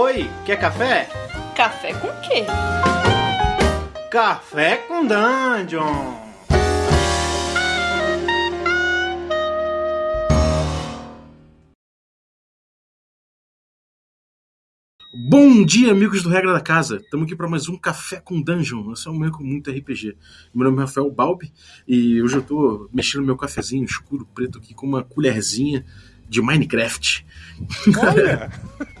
[0.00, 1.08] Oi, quer café?
[1.56, 2.44] Café com quê?
[4.08, 6.14] Café com Dungeon!
[15.28, 16.98] Bom dia, amigos do Regra da Casa.
[16.98, 18.92] Estamos aqui para mais um Café com Dungeon.
[18.92, 20.16] Esse é um meio com muito RPG.
[20.54, 21.52] Meu nome é Rafael Balbi
[21.88, 25.84] e hoje eu estou mexendo no meu cafezinho escuro preto aqui com uma colherzinha
[26.28, 27.26] de Minecraft.
[28.00, 28.48] Olha!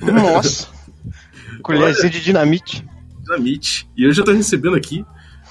[0.00, 0.68] Nossa!
[1.62, 2.84] Colherzinha de dinamite.
[3.22, 3.88] Dinamite.
[3.96, 5.04] E hoje eu estou recebendo aqui.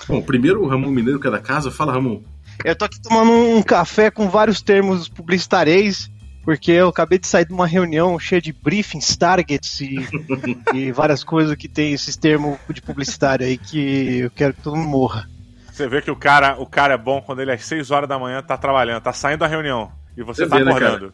[0.08, 1.72] Bom, primeiro o Ramon Mineiro, que é da casa.
[1.72, 2.22] Fala, Ramon.
[2.64, 6.12] Eu tô aqui tomando um café com vários termos publicitareis
[6.44, 9.98] porque eu acabei de sair de uma reunião cheia de briefings, targets e,
[10.74, 14.76] e várias coisas que tem esses termos de publicitário aí que eu quero que todo
[14.76, 15.30] mundo morra.
[15.72, 18.20] Você vê que o cara, o cara é bom quando ele às 6 horas da
[18.20, 21.08] manhã tá trabalhando, tá saindo da reunião e você, você tá vê, né, acordando.
[21.08, 21.14] Né,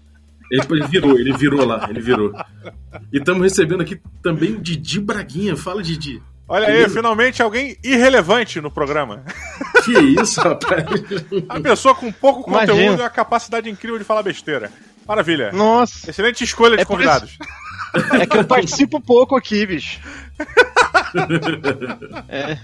[0.52, 2.34] ele, ele, virou, ele virou lá, ele virou.
[3.12, 5.56] E estamos recebendo aqui também o Didi Braguinha.
[5.56, 6.22] Fala, Didi.
[6.50, 9.24] Olha aí, finalmente alguém irrelevante no programa.
[9.84, 10.86] Que isso, rapaz?
[11.50, 13.04] A pessoa com pouco conteúdo Imagina.
[13.04, 14.72] e a capacidade incrível de falar besteira.
[15.06, 15.52] Maravilha.
[15.52, 16.10] Nossa.
[16.10, 17.38] Excelente escolha de é convidados.
[18.20, 20.00] É que eu participo pouco aqui, bicho.
[22.28, 22.58] É.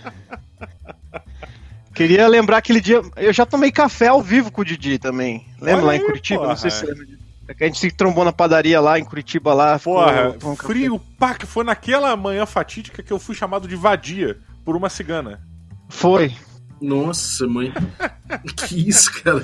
[1.93, 3.02] Queria lembrar aquele dia.
[3.15, 5.47] Eu já tomei café ao vivo com o Didi também.
[5.61, 6.39] Lembra lá em Curitiba?
[6.39, 6.49] Porra.
[6.49, 7.22] Não sei se você lembra disso.
[7.59, 9.79] É a gente se trombou na padaria lá em Curitiba lá.
[9.79, 14.37] Porra, ficou, frio, pá, que foi naquela manhã fatídica que eu fui chamado de vadia
[14.63, 15.41] por uma cigana.
[15.89, 16.33] Foi.
[16.81, 17.73] Nossa, mãe.
[18.67, 19.43] que isso, cara?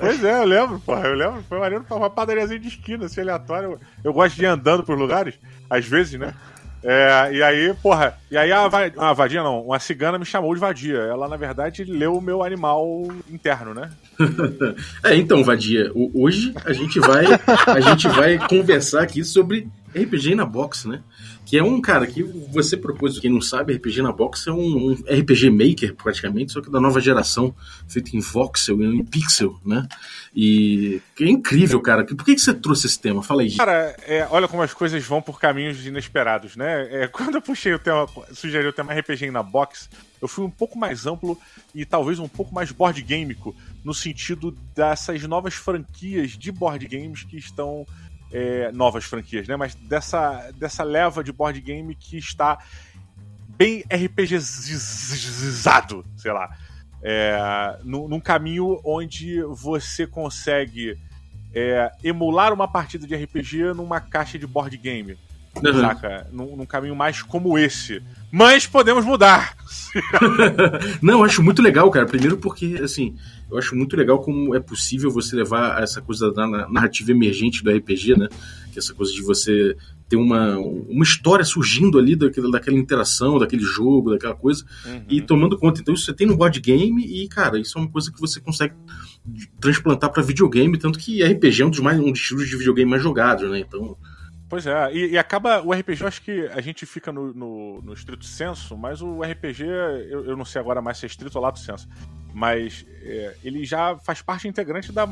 [0.00, 0.94] Pois é, eu lembro, pô.
[0.96, 1.42] Eu lembro.
[1.48, 3.66] Foi maneiro pra uma padariazinha de esquina, assim, aleatória.
[3.66, 5.34] Eu, eu gosto de ir andando por lugares,
[5.70, 6.34] às vezes, né?
[6.86, 8.64] É, e aí, porra, e aí a,
[8.98, 10.98] a vadia não, uma cigana me chamou de vadia.
[10.98, 13.90] Ela, na verdade, leu o meu animal interno, né?
[15.02, 17.24] é, então, vadia, hoje a gente vai
[17.66, 21.00] a gente vai conversar aqui sobre RPG na box, né?
[21.44, 24.90] Que é um cara que você propôs, quem não sabe, RPG na Box é um,
[24.90, 27.54] um, RPG Maker, praticamente, só que da nova geração,
[27.86, 29.86] feito em voxel e em pixel, né?
[30.34, 32.04] E é incrível, cara.
[32.04, 33.22] Por que, que você trouxe esse tema?
[33.22, 33.54] Fala aí.
[33.56, 36.88] Cara, é, olha como as coisas vão por caminhos inesperados, né?
[36.90, 39.88] É, quando eu puxei o tema, sugeri o tema RPG na Box,
[40.20, 41.38] eu fui um pouco mais amplo
[41.74, 47.24] e talvez um pouco mais board gameico, no sentido dessas novas franquias de board games
[47.24, 47.86] que estão
[48.34, 49.54] é, novas franquias, né?
[49.54, 52.58] Mas dessa, dessa leva de board game que está
[53.56, 54.44] bem RPGizado,
[56.16, 56.50] sei lá.
[57.00, 60.98] É, num, caminho onde você consegue
[61.54, 65.16] é, emular uma partida de RPG numa caixa de board game.
[65.62, 65.80] Uhum.
[65.80, 66.26] Saca?
[66.32, 68.02] Num, num, caminho mais como esse.
[68.30, 69.56] Mas podemos mudar.
[71.00, 72.06] Não, eu acho muito legal, cara.
[72.06, 73.14] Primeiro porque, assim,
[73.50, 77.70] eu acho muito legal como é possível você levar essa coisa da narrativa emergente do
[77.70, 78.28] RPG, né?
[78.72, 79.76] Que é essa coisa de você
[80.08, 85.04] ter uma, uma história surgindo ali daquela, daquela interação, daquele jogo, daquela coisa, uhum.
[85.08, 85.80] e tomando conta.
[85.80, 88.40] Então, isso você tem no board game e, cara, isso é uma coisa que você
[88.40, 88.74] consegue
[89.60, 92.90] transplantar para videogame, tanto que RPG é um dos, mais, um dos estilos de videogame
[92.90, 93.60] mais jogados, né?
[93.60, 93.96] Então.
[94.54, 97.82] Pois é, e, e, acaba o RPG, eu acho que a gente fica no, no,
[97.82, 101.36] no estrito senso, mas o RPG, eu, eu, não sei agora mais se é estrito
[101.36, 101.88] ou lato senso,
[102.32, 105.08] mas é, ele já faz parte integrante da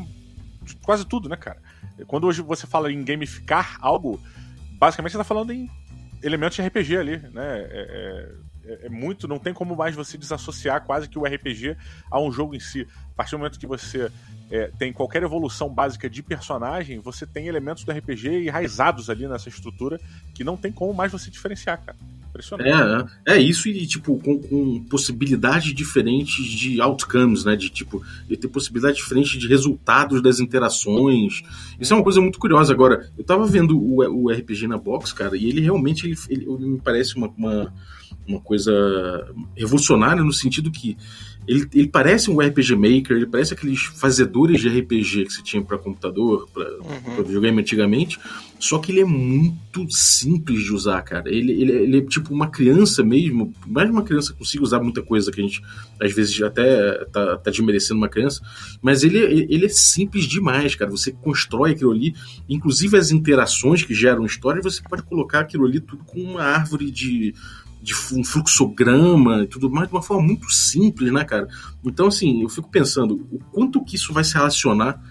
[0.84, 1.60] quase tudo, né, cara?
[2.06, 4.22] Quando hoje você fala em gamificar algo,
[4.78, 5.68] basicamente você tá falando em
[6.22, 7.62] elementos de RPG ali, né?
[7.62, 8.32] É, é,
[8.66, 11.76] é, muito, não tem como mais você desassociar quase que o RPG
[12.10, 12.86] a um jogo em si.
[13.12, 14.10] A partir do momento que você
[14.50, 19.48] é, tem qualquer evolução básica de personagem, você tem elementos do RPG enraizados ali nessa
[19.48, 20.00] estrutura
[20.34, 21.96] que não tem como mais você diferenciar, cara.
[22.32, 23.12] Impressionante.
[23.26, 27.54] É, é isso e, tipo, com, com possibilidades diferentes de outcomes, né?
[27.54, 31.42] De, tipo, de ter possibilidades diferentes de resultados das interações.
[31.78, 32.72] Isso é uma coisa muito curiosa.
[32.72, 36.66] Agora, eu tava vendo o, o RPG na box, cara, e ele realmente, ele, ele
[36.66, 37.72] me parece uma, uma,
[38.26, 38.72] uma coisa
[39.56, 40.96] revolucionária no sentido que
[41.46, 45.62] ele, ele parece um RPG Maker, ele parece aqueles fazedores de RPG que se tinha
[45.62, 47.24] para computador, para uhum.
[47.24, 48.18] videogame antigamente,
[48.60, 51.28] só que ele é muito simples de usar, cara.
[51.28, 55.32] Ele, ele, ele, é tipo uma criança mesmo, mais uma criança consiga usar muita coisa
[55.32, 55.60] que a gente
[56.00, 58.40] às vezes até tá, tá desmerecendo uma criança,
[58.80, 60.90] mas ele, ele é simples demais, cara.
[60.92, 62.14] Você constrói aquilo ali,
[62.48, 66.88] inclusive as interações que geram história, você pode colocar aquilo ali tudo com uma árvore
[66.88, 67.34] de
[67.82, 71.48] de um fluxograma e tudo mais de uma forma muito simples, né, cara?
[71.84, 75.02] Então, assim, eu fico pensando o quanto que isso vai se relacionar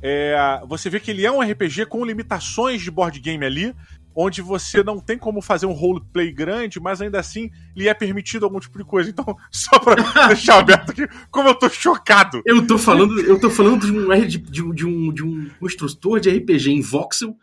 [0.00, 0.34] é,
[0.66, 3.76] você vê que ele é um RPG com limitações de board game ali,
[4.14, 8.44] onde você não tem como fazer um roleplay grande, mas ainda assim lhe é permitido
[8.44, 9.10] algum tipo de coisa.
[9.10, 9.94] Então, só pra
[10.28, 12.42] deixar aberto aqui, como eu tô chocado.
[12.46, 15.50] Eu tô falando, eu tô falando de um, de, de um, de um, de um
[15.60, 17.36] construtor de RPG em voxel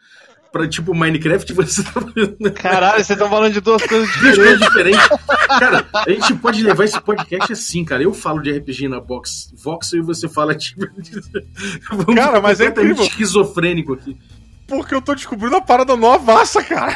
[0.51, 4.37] pra tipo Minecraft, você tá falando Caralho, vocês estão falando de duas coisas duas diferentes.
[4.37, 5.07] coisas diferentes.
[5.47, 8.03] Cara, a gente pode levar esse podcast assim, cara.
[8.03, 10.81] Eu falo de RPG na box voxel e você fala tipo.
[11.91, 13.03] Vamos Cara, mas é incrível.
[13.03, 14.17] esquizofrênico aqui.
[14.67, 16.95] Porque eu tô descobrindo a parada novaça, cara.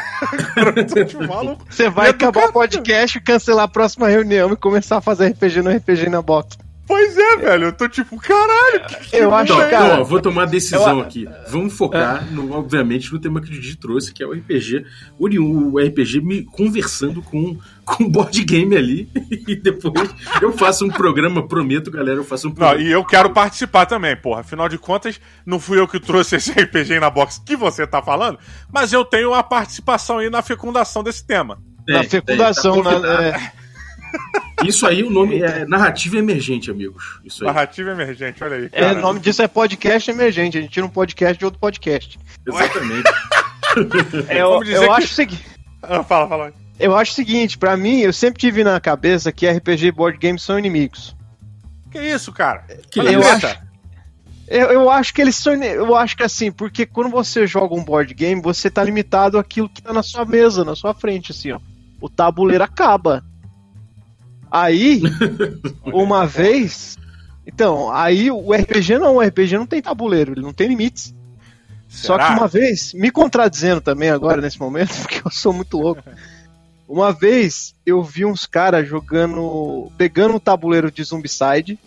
[0.55, 1.65] Eu tô maluco.
[1.67, 5.63] Você vai é acabar o podcast, cancelar a próxima reunião e começar a fazer RPG
[5.63, 6.55] no RPG na box.
[6.93, 7.63] Pois é, velho.
[7.65, 8.85] Eu tô tipo, caralho.
[8.87, 11.27] Que, que Eu acho, Então, é cara, vou tomar a decisão eu- aqui.
[11.47, 14.85] Vamos focar, no, obviamente, no tema que o Didi trouxe, que é o RPG.
[15.17, 15.27] O,
[15.73, 19.09] o RPG me conversando com, com board game ali.
[19.47, 20.09] E depois
[20.41, 22.81] eu faço um programa, prometo, galera, eu faço um Não, programa.
[22.83, 24.41] e eu quero participar também, porra.
[24.41, 28.01] Afinal de contas, não fui eu que trouxe esse RPG na box que você tá
[28.03, 28.37] falando,
[28.71, 31.57] mas eu tenho uma participação aí na fecundação desse tema.
[31.89, 33.21] É, na é, fecundação, tá convidado.
[33.21, 33.29] né?
[33.29, 33.62] É,
[34.65, 37.19] Isso aí, o nome é narrativa emergente, amigos.
[37.25, 37.48] Isso aí.
[37.54, 38.69] Narrativa emergente, olha aí.
[38.71, 40.57] é, o nome disso é podcast emergente.
[40.57, 42.18] A gente tira um podcast de outro podcast.
[42.48, 43.10] Exatamente.
[44.30, 45.45] É, eu eu que- acho o seguinte.
[45.81, 46.54] Ah, fala, fala.
[46.80, 50.18] Eu acho o seguinte, pra mim, eu sempre tive na cabeça que RPG e board
[50.18, 51.15] games são inimigos.
[51.92, 52.65] Que isso, cara?
[52.92, 53.57] Que eu acho-
[54.48, 55.54] Eu, eu acho que eles são.
[55.56, 59.69] Eu acho que assim, porque quando você joga um board game, você tá limitado àquilo
[59.69, 61.60] que tá na sua mesa, na sua frente, assim, ó.
[62.01, 63.24] O tabuleiro acaba.
[64.55, 65.01] Aí,
[65.83, 66.95] uma vez.
[67.45, 71.13] Então, aí o RPG não, o RPG não tem tabuleiro, ele não tem limites.
[71.89, 72.27] Só Será?
[72.27, 76.03] que uma vez, me contradizendo também agora nesse momento, porque eu sou muito louco.
[76.88, 79.91] Uma vez eu vi uns caras jogando.
[79.97, 81.79] pegando um tabuleiro de Zombicide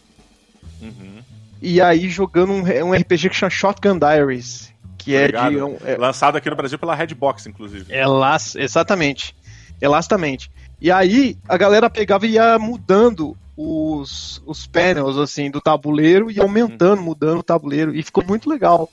[0.82, 1.20] Uhum.
[1.62, 4.72] e aí jogando um, um RPG que chama Shotgun Diaries.
[4.98, 5.36] Que é de.
[5.84, 7.86] É, Lançado aqui no Brasil pela Redbox, inclusive.
[7.88, 9.34] é las- exatamente.
[9.80, 10.50] Elastamente.
[10.80, 16.40] E aí a galera pegava e ia mudando os, os panels assim do tabuleiro e
[16.40, 17.94] aumentando, mudando o tabuleiro.
[17.94, 18.90] E ficou muito legal.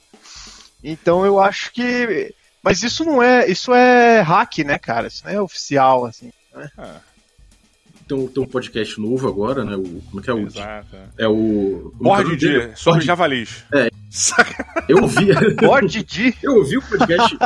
[0.82, 2.34] Então eu acho que.
[2.62, 3.46] Mas isso não é.
[3.50, 5.08] Isso é hack, né, cara?
[5.08, 6.30] Isso não é oficial, assim.
[6.78, 6.96] Ah,
[8.04, 9.76] Então tem um podcast novo agora, né?
[9.76, 10.46] O, como é que é o.
[10.46, 10.96] exato.
[11.18, 11.92] É o.
[12.34, 12.74] é que é dele?
[13.00, 13.64] de javalis.
[13.72, 13.88] É.
[14.88, 15.26] Eu ouvi.
[15.56, 16.34] Board de.
[16.42, 17.36] Eu ouvi o podcast.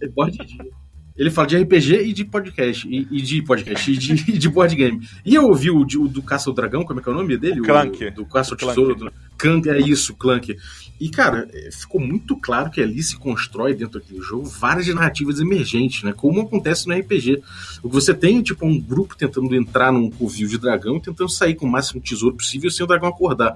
[0.00, 0.70] é board de-
[1.18, 2.86] Ele fala de RPG e de podcast.
[2.88, 3.90] E, e de podcast.
[3.90, 5.06] E de, e de board game.
[5.26, 7.14] E eu ouvi o, de- o do Caça ao Dragão, como é que é o
[7.14, 7.60] nome dele?
[7.60, 8.10] O Clank.
[8.12, 8.58] do Caça ao O.
[8.68, 8.94] Tesouro.
[8.94, 10.56] Do, Clank, é isso, Clank.
[11.00, 15.38] E, cara, é, ficou muito claro que ali se constrói dentro daquele jogo várias narrativas
[15.38, 16.12] emergentes, né?
[16.12, 17.40] Como acontece no RPG.
[17.82, 21.28] O que você tem, tipo, um grupo tentando entrar num covil de dragão e tentando
[21.30, 23.54] sair com o máximo tesouro possível sem o dragão acordar.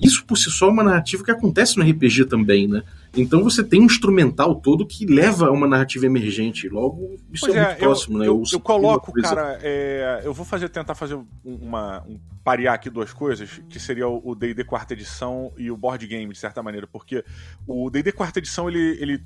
[0.00, 2.82] Isso por si só é uma narrativa que acontece no RPG também, né?
[3.16, 6.68] Então você tem um instrumental todo que leva a uma narrativa emergente.
[6.68, 8.26] Logo, isso Pois é, é, muito eu, próximo, né?
[8.26, 12.74] eu, O- eu coloco, cara, é, eu vou fazer tentar fazer um- uma um, parear
[12.74, 16.38] aqui duas coisas, que seria o o D&D quarta edição e o board game de
[16.38, 17.24] certa maneira, porque
[17.66, 19.22] o D&D quarta edição ele, ele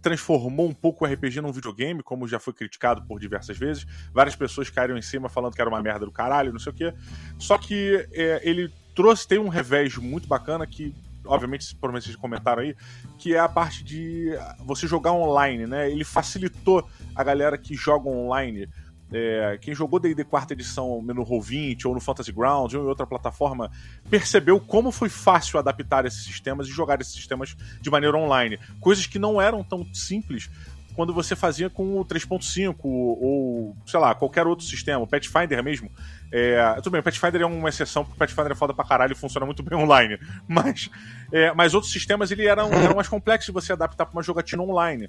[0.00, 3.86] transformou um pouco o RPG num videogame, como já foi criticado por diversas vezes.
[4.12, 6.74] Várias pessoas caíram em cima falando que era uma merda do caralho, não sei o
[6.74, 6.92] quê.
[7.38, 10.92] Só que é, ele trouxe, tem um revés muito bacana que,
[11.24, 12.74] obviamente, provavelmente vocês comentaram aí,
[13.18, 15.90] que é a parte de você jogar online, né?
[15.90, 18.68] Ele facilitou a galera que joga online.
[19.14, 23.06] É, quem jogou D&D quarta edição no Roll20 ou no Fantasy Grounds ou em outra
[23.06, 23.70] plataforma
[24.08, 28.58] percebeu como foi fácil adaptar esses sistemas e jogar esses sistemas de maneira online.
[28.80, 30.48] Coisas que não eram tão simples
[30.94, 35.90] quando você fazia com o 3.5 ou, sei lá, qualquer outro sistema, o Pathfinder mesmo.
[36.30, 39.12] É, tudo bem, o Pathfinder é uma exceção, porque o Pathfinder é foda pra caralho
[39.12, 40.18] e funciona muito bem online.
[40.46, 40.90] Mas,
[41.32, 44.62] é, mas outros sistemas ele eram, eram mais complexos de você adaptar pra uma jogatina
[44.62, 45.08] online.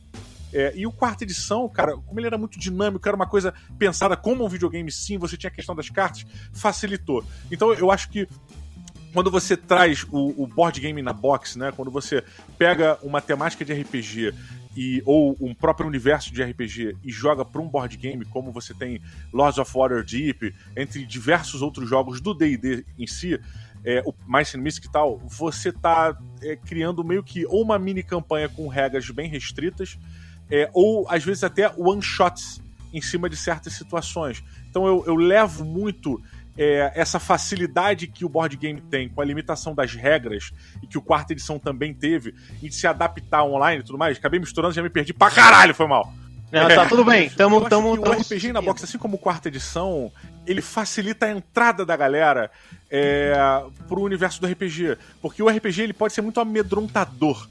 [0.54, 4.16] É, e o quarta edição, cara, como ele era muito dinâmico, era uma coisa pensada
[4.16, 7.25] como um videogame sim, você tinha a questão das cartas, facilitou.
[7.52, 8.28] Então eu acho que
[9.13, 11.72] quando você traz o, o, board game na box, né?
[11.72, 12.24] Quando você
[12.58, 14.34] pega uma temática de RPG
[14.75, 18.74] e, ou um próprio universo de RPG e joga para um board game, como você
[18.74, 19.01] tem
[19.32, 23.39] Lords of Waterdeep, entre diversos outros jogos do D&D em si,
[23.86, 27.77] é, o Mice and Mystic e tal, você tá é, criando meio que ou uma
[27.77, 29.98] mini campanha com regras bem restritas,
[30.50, 32.62] é, ou às vezes até one-shots
[32.94, 34.44] em cima de certas situações.
[34.70, 36.22] Então eu, eu levo muito
[36.58, 40.98] é, essa facilidade que o board game tem com a limitação das regras e que
[40.98, 44.18] o quarta edição também teve em se adaptar online e tudo mais.
[44.18, 46.14] Acabei misturando, já me perdi pra caralho, foi mal.
[46.52, 47.30] Não, tá tudo bem.
[47.32, 50.12] Tamo, Eu tamo, tamo o RPG na box, assim como quarta edição,
[50.46, 52.52] ele facilita a entrada da galera
[52.92, 53.34] é,
[53.88, 54.98] pro universo do RPG.
[55.20, 57.48] Porque o RPG ele pode ser muito amedrontador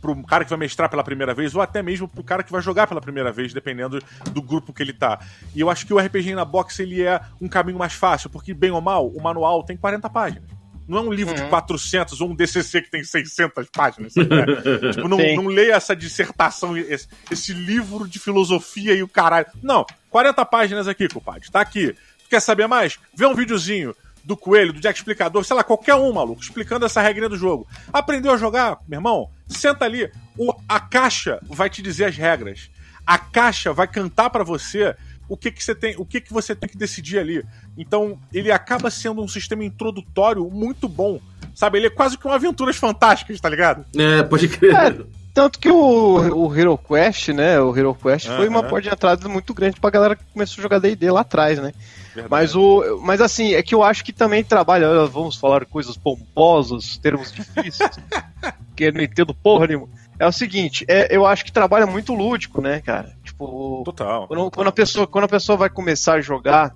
[0.00, 2.62] pro, cara que vai mestrar pela primeira vez, ou até mesmo pro cara que vai
[2.62, 4.02] jogar pela primeira vez, dependendo
[4.32, 5.18] do grupo que ele tá.
[5.54, 8.54] E eu acho que o RPG na box ele é um caminho mais fácil, porque,
[8.54, 10.58] bem ou mal, o manual tem 40 páginas.
[10.88, 14.14] Não é um livro de 400 ou um DCC que tem 600 páginas.
[14.14, 14.28] sabe?
[14.92, 15.36] tipo, não, Sim.
[15.36, 19.46] não leia essa dissertação, esse, esse livro de filosofia e o caralho.
[19.62, 21.50] Não, 40 páginas aqui, compadre.
[21.50, 21.92] Tá aqui.
[21.92, 22.98] Tu quer saber mais?
[23.14, 27.02] Vê um videozinho do Coelho, do Jack Explicador, sei lá, qualquer um, maluco, explicando essa
[27.02, 27.66] regrinha do jogo.
[27.92, 29.30] Aprendeu a jogar, meu irmão?
[29.48, 30.10] Senta ali.
[30.36, 32.70] O, a caixa vai te dizer as regras.
[33.06, 34.94] A caixa vai cantar pra você
[35.28, 37.44] o que, que você tem, o que, que você tem que decidir ali.
[37.76, 41.20] Então, ele acaba sendo um sistema introdutório muito bom.
[41.54, 43.84] Sabe, ele é quase que um aventuras fantásticas, tá ligado?
[43.96, 44.74] É, pode crer.
[44.74, 45.04] É,
[45.38, 47.60] Tanto que o, o Hero Quest, né?
[47.60, 50.62] O Hero Quest foi uma porta de entrada muito grande pra galera que começou a
[50.62, 51.72] jogar D&D lá atrás, né?
[52.12, 52.28] Verdade.
[52.28, 54.90] Mas, o, mas assim, é que eu acho que também trabalha.
[54.90, 58.00] olha, Vamos falar coisas pomposas, termos difíceis,
[58.74, 59.88] que eu não entendo porra nenhuma.
[60.18, 63.14] É o seguinte, é, eu acho que trabalha muito lúdico, né, cara?
[63.22, 64.26] Tipo, Total.
[64.26, 66.74] quando, quando a pessoa, quando a pessoa vai começar a jogar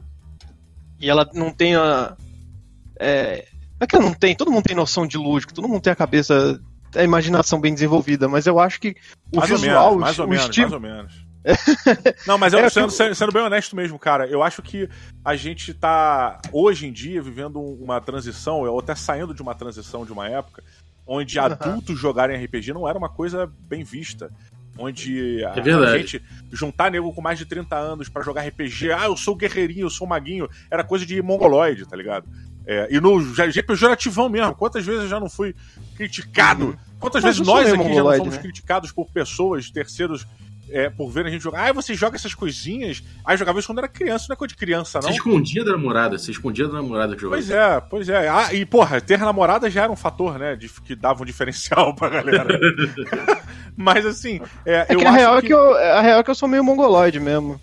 [1.00, 2.16] e ela não tem a.
[3.00, 5.82] É, não é que ela não tem, todo mundo tem noção de lúdico, todo mundo
[5.82, 6.60] tem a cabeça,
[6.94, 8.96] a imaginação bem desenvolvida, mas eu acho que
[9.32, 10.70] o mais visual, ou menos, mais o, ou o menos, estilo.
[10.70, 11.32] mais ou menos.
[12.26, 14.88] Não, mas eu, É, sendo, que- sendo- sendo bem honesto mesmo, cara, eu acho que
[15.24, 20.04] a gente tá, hoje em dia, vivendo uma transição, ou até saindo de uma transição
[20.06, 20.62] de uma época,
[21.06, 21.46] onde Aham.
[21.46, 24.30] adultos jogarem RPG não era uma coisa bem vista.
[24.78, 25.92] Onde a, É verdade.
[25.94, 29.34] a gente juntar nego com mais de 30 anos pra jogar RPG, ah, eu sou
[29.36, 32.26] guerreirinho, eu sou maguinho, era coisa de mongoloide, tá ligado?
[32.64, 35.54] É, e no RPG pejorativão mesmo, quantas vezes eu já não fui
[35.96, 36.78] criticado?
[36.98, 37.28] Quantas Uhum.
[37.28, 38.42] Mas vezes nós aqui já não fomos né?
[38.42, 40.26] criticados por pessoas, terceiros,
[40.70, 41.68] é, por verem a gente jogar?
[41.68, 43.02] Ah, você joga essas coisinhas?
[43.24, 45.16] Ah, eu jogava isso quando era criança, não é coisa de criança, Você não?
[45.16, 47.42] escondia da namorada, você escondia da namorada que jogava.
[47.42, 48.28] Pois é, pois é.
[48.28, 50.54] Ah, e porra, ter namorada já era um fator, né?
[50.56, 52.58] De, que dava um diferencial pra galera.
[53.76, 55.46] Mas assim, é, É eu que a acho real é que...
[55.48, 57.60] que eu, a real é que eu sou meio mongoloide mesmo.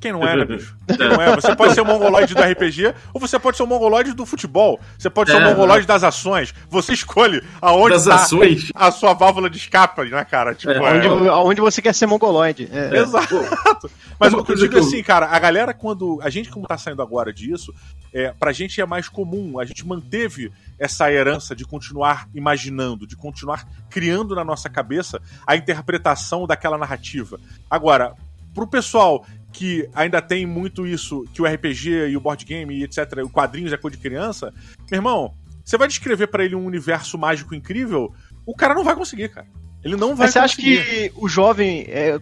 [0.00, 0.76] Quem não é, né, bicho?
[0.86, 1.34] Quem não é?
[1.34, 4.78] Você pode ser o mongoloide do RPG ou você pode ser o mongoloide do futebol.
[4.96, 6.54] Você pode ser o É, mongoloide das ações.
[6.70, 8.70] Você escolhe aonde Das tá ações.
[8.74, 10.54] a sua válvula de escape, né, cara?
[10.54, 12.68] Tipo, É, é- Onde, aonde você quer ser mongoloide.
[12.72, 12.96] É.
[12.98, 13.40] Exato.
[14.20, 16.20] Mas o que eu digo que assim, cara, a galera, quando.
[16.22, 17.74] A gente, como tá saindo agora disso,
[18.12, 19.58] é, pra gente é mais comum.
[19.58, 25.56] A gente manteve essa herança de continuar imaginando, de continuar criando na nossa cabeça a
[25.56, 27.38] interpretação daquela narrativa.
[27.70, 28.14] Agora,
[28.54, 32.84] pro pessoal que ainda tem muito isso, que o RPG e o board game e
[32.84, 34.52] etc., o quadrinhos é coisa de criança,
[34.90, 38.12] meu irmão, você vai descrever pra ele um universo mágico incrível,
[38.46, 39.46] o cara não vai conseguir, cara.
[39.84, 40.84] Ele não vai Mas você acha conseguir.
[40.84, 42.14] que o jovem, é,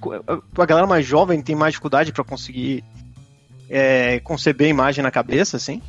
[0.58, 2.84] a galera mais jovem tem mais dificuldade pra conseguir
[3.68, 5.80] é, conceber a imagem na cabeça, assim?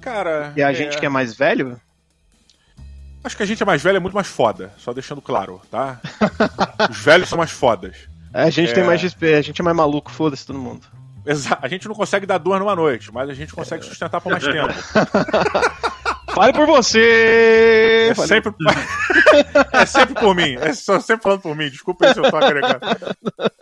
[0.00, 0.52] Cara.
[0.56, 1.80] E a é- gente que é mais velho?
[3.22, 6.00] Acho que a gente é mais velho é muito mais foda, só deixando claro, tá?
[6.90, 8.08] Os velhos são mais fodas.
[8.32, 8.74] A gente É.
[8.74, 10.86] tem mais XP, a gente é mais maluco, foda-se todo mundo.
[11.26, 14.30] Exa a gente não consegue dar duas numa noite, mas a gente consegue sustentar por
[14.32, 14.72] mais tempo.
[16.32, 18.08] Fale por você!
[18.10, 18.52] É Fale- sempre,
[19.72, 20.54] é sempre por mim.
[20.60, 21.68] É só sempre falando por mim.
[21.68, 22.78] Desculpa aí se eu tô agregando.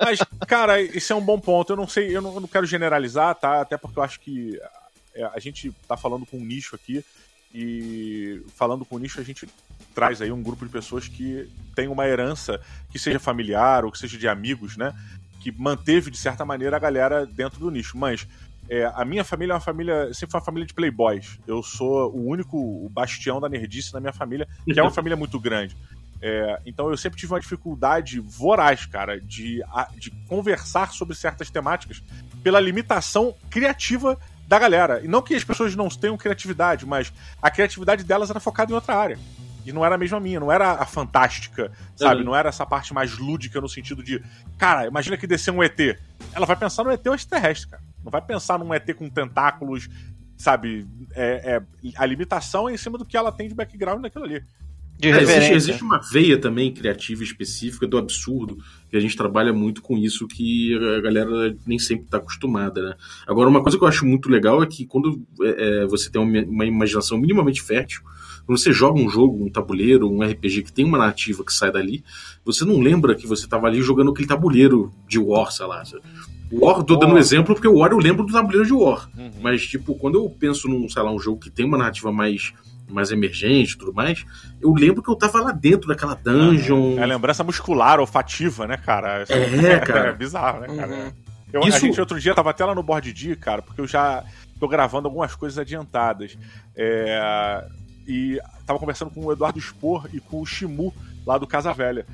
[0.01, 1.73] Mas, cara, isso é um bom ponto.
[1.73, 3.63] Eu não sei, eu não, eu não quero generalizar, tá?
[3.63, 4.61] Até porque eu acho que
[5.15, 7.03] é, a gente tá falando com um nicho aqui.
[7.53, 9.49] E falando com o nicho, a gente
[9.95, 13.99] traz aí um grupo de pessoas que tem uma herança que seja familiar ou que
[13.99, 14.95] seja de amigos, né?
[15.41, 17.97] Que manteve, de certa maneira, a galera dentro do nicho.
[17.97, 18.27] Mas
[18.69, 21.39] é, a minha família é uma família, sempre foi uma família de playboys.
[21.47, 25.41] Eu sou o único bastião da nerdice na minha família, que é uma família muito
[25.41, 25.75] grande.
[26.21, 29.63] É, então eu sempre tive uma dificuldade voraz, cara, de,
[29.97, 32.03] de conversar sobre certas temáticas
[32.43, 35.01] pela limitação criativa da galera.
[35.05, 38.75] E não que as pessoas não tenham criatividade, mas a criatividade delas era focada em
[38.75, 39.19] outra área.
[39.67, 42.21] E não era a mesma minha, não era a fantástica, sabe?
[42.21, 42.29] Uhum.
[42.29, 44.25] Não era essa parte mais lúdica no sentido de,
[44.57, 45.79] cara, imagina que descer um ET.
[46.33, 47.83] Ela vai pensar no ET extraterrestre, cara.
[48.03, 49.91] Não vai pensar num ET com tentáculos,
[50.39, 50.89] sabe?
[51.15, 54.43] É, é, a limitação é em cima do que ela tem de background naquilo ali.
[54.99, 58.59] De é, existe, existe, uma veia também criativa específica do absurdo,
[58.91, 62.95] que a gente trabalha muito com isso, que a galera nem sempre está acostumada, né?
[63.25, 66.21] Agora, uma coisa que eu acho muito legal é que quando é, é você tem
[66.21, 68.03] uma, uma, imaginação minimamente fértil,
[68.45, 71.71] quando você joga um jogo, um tabuleiro, um RPG que tem uma narrativa que sai
[71.71, 72.03] dali,
[72.45, 75.85] você não lembra que você estava ali jogando aquele tabuleiro de War, sei lá.
[76.51, 79.09] War, tô dando um exemplo porque o War eu lembro do tabuleiro de War.
[79.17, 79.31] Uhum.
[79.41, 82.53] Mas, tipo, quando eu penso num, sei lá, um jogo que tem uma narrativa mais
[82.93, 84.25] mais emergente e tudo mais,
[84.61, 86.99] eu lembro que eu tava lá dentro daquela dungeon.
[86.99, 89.25] É, é lembrança muscular, olfativa, né, cara?
[89.29, 90.09] É, é cara.
[90.11, 90.93] É bizarro, né, cara?
[90.93, 91.13] Uhum.
[91.53, 91.79] Eu, Isso...
[91.79, 94.25] A gente outro dia tava até lá no Board D, cara, porque eu já
[94.61, 96.37] tô gravando algumas coisas adiantadas.
[96.77, 97.65] É...
[98.07, 100.95] E tava conversando com o Eduardo Spor e com o Shimu,
[101.27, 102.07] lá do Casa Velha.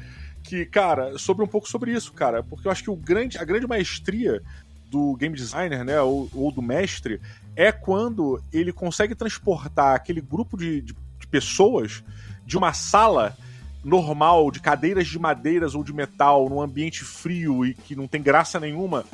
[0.43, 3.45] Que, cara, sobre um pouco sobre isso, cara, porque eu acho que o grande, a
[3.45, 4.43] grande maestria
[4.91, 7.21] do game designer, né, ou, ou do mestre,
[7.57, 12.03] é quando ele consegue transportar aquele grupo de, de, de pessoas
[12.45, 13.37] de uma sala
[13.85, 18.23] normal, de cadeiras de madeiras ou de metal, num ambiente frio e que não tem
[18.23, 19.05] graça nenhuma,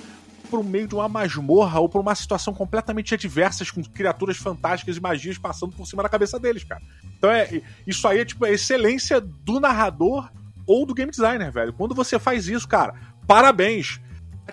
[0.48, 5.00] por meio de uma masmorra ou por uma situação completamente adversa com criaturas fantásticas e
[5.00, 6.82] magias passando por cima da cabeça deles, cara.
[7.16, 10.30] Então é isso aí é tipo a excelência do narrador
[10.66, 11.72] ou do game designer, velho.
[11.72, 12.94] Quando você faz isso, cara,
[13.26, 14.00] parabéns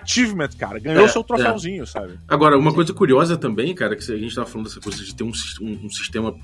[0.01, 0.79] achievement, cara.
[0.79, 1.85] Ganhou é, seu troféuzinho, é.
[1.85, 2.19] sabe?
[2.27, 5.23] Agora, uma coisa curiosa também, cara, que a gente tava falando dessa coisa de ter
[5.23, 6.35] um, um, um sistema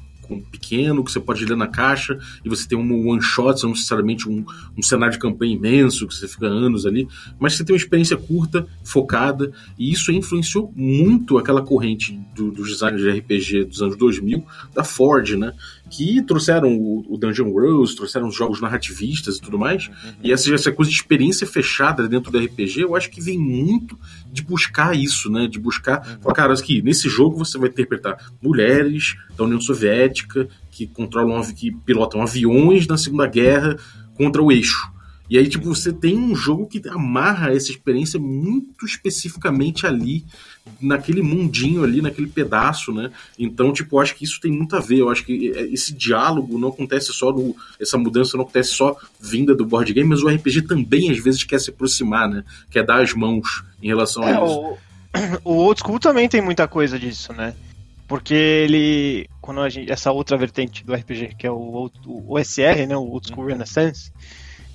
[0.51, 4.29] pequeno que você pode ler na caixa e você tem um one shot, não necessariamente
[4.29, 4.45] um,
[4.77, 7.07] um cenário de campanha imenso que você fica anos ali,
[7.39, 12.69] mas você tem uma experiência curta, focada, e isso influenciou muito aquela corrente do, dos
[12.69, 15.53] designers de RPG dos anos 2000 da Ford, né?
[15.95, 19.87] Que trouxeram o, o Dungeon Worlds, trouxeram os jogos narrativistas e tudo mais.
[19.87, 20.13] Uhum.
[20.23, 23.97] E essa, essa coisa de experiência fechada dentro do RPG, eu acho que vem muito
[24.31, 25.47] de buscar isso, né?
[25.47, 25.99] De buscar.
[25.99, 26.21] Uhum.
[26.21, 31.71] Falar, cara, aqui, nesse jogo você vai interpretar mulheres da União Soviética que controlam, que
[31.71, 33.77] pilotam aviões na Segunda Guerra
[34.15, 34.91] contra o eixo.
[35.29, 40.25] E aí, tipo, você tem um jogo que amarra essa experiência muito especificamente ali,
[40.79, 43.11] naquele mundinho ali, naquele pedaço, né?
[43.37, 44.99] Então, tipo, eu acho que isso tem muito a ver.
[44.99, 47.55] Eu acho que é, esse diálogo não acontece só no.
[47.79, 51.43] Essa mudança não acontece só vinda do board game, mas o RPG também às vezes
[51.43, 52.43] quer se aproximar, né?
[52.69, 54.59] Quer dar as mãos em relação é, a isso.
[55.43, 57.53] O, o old school também tem muita coisa disso, né?
[58.07, 59.27] Porque ele.
[59.41, 59.91] Quando a gente.
[59.91, 62.95] Essa outra vertente do RPG, que é o, o OSR, né?
[62.95, 64.11] O Old School Renaissance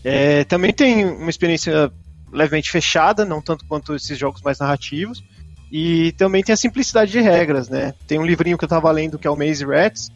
[0.04, 1.92] é, também tem uma experiência
[2.32, 5.22] levemente fechada, não tanto quanto esses jogos mais narrativos.
[5.70, 7.94] E também tem a simplicidade de regras, né?
[8.06, 10.10] Tem um livrinho que eu tava lendo que é o Maze Rats.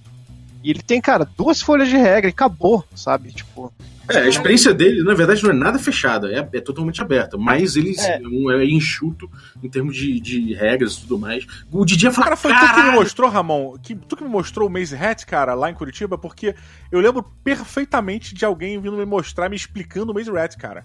[0.65, 3.33] E ele tem, cara, duas folhas de regra e acabou, sabe?
[3.33, 3.73] Tipo.
[4.09, 7.37] É, a experiência dele, na verdade, não é nada fechada, é, é totalmente aberta.
[7.37, 8.21] Mas ele é.
[8.21, 9.29] é enxuto
[9.63, 11.47] em termos de, de regras e tudo mais.
[11.71, 12.25] O Didi fala.
[12.25, 15.27] Cara, foi tu que me mostrou, Ramon, que, tu que me mostrou o Maze Hat,
[15.27, 16.55] cara, lá em Curitiba, porque
[16.91, 20.85] eu lembro perfeitamente de alguém vindo me mostrar, me explicando o Maze Rat, cara.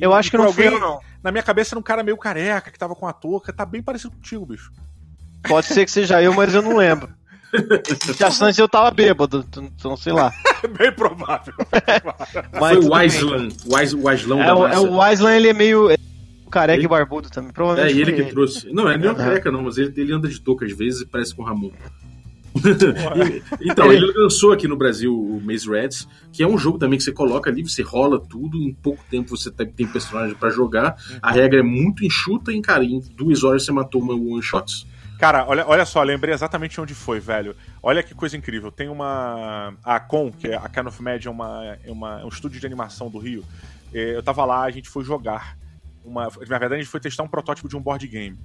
[0.00, 1.00] Eu acho que não alguém, foi não.
[1.22, 3.82] Na minha cabeça era um cara meio careca, que tava com a touca, tá bem
[3.82, 4.72] parecido contigo, bicho.
[5.46, 7.10] Pode ser que seja eu, mas eu não lembro.
[8.20, 10.32] Bastante eu tava bêbado, então sei lá.
[10.76, 11.54] Bem provável.
[12.60, 13.48] Mas Foi o Wislan,
[13.96, 14.74] o Wislão é, da massa.
[14.74, 15.88] É, o Wislan, ele é meio
[16.50, 16.86] careca ele...
[16.86, 17.96] e barbudo também, provavelmente.
[17.96, 18.30] É, ele que ele.
[18.30, 18.72] trouxe.
[18.72, 21.06] Não, ele não é careca não, mas ele, ele anda de touca às vezes e
[21.06, 21.70] parece com o Ramon.
[23.60, 27.04] então, ele lançou aqui no Brasil o Maze Reds, que é um jogo também que
[27.04, 30.96] você coloca ali, você rola tudo, em pouco tempo você tem personagem para jogar.
[31.22, 34.86] A regra é muito enxuta e, cara, em duas horas você matou uma one shots.
[35.18, 37.56] Cara, olha, olha só, lembrei exatamente onde foi, velho.
[37.82, 38.70] Olha que coisa incrível.
[38.70, 39.74] Tem uma.
[39.82, 42.60] A Con, que é a Kind of Media, é uma, é uma, é um estúdio
[42.60, 43.44] de animação do Rio.
[43.92, 45.58] É, eu tava lá, a gente foi jogar.
[46.04, 48.38] Uma, na verdade, a gente foi testar um protótipo de um board game.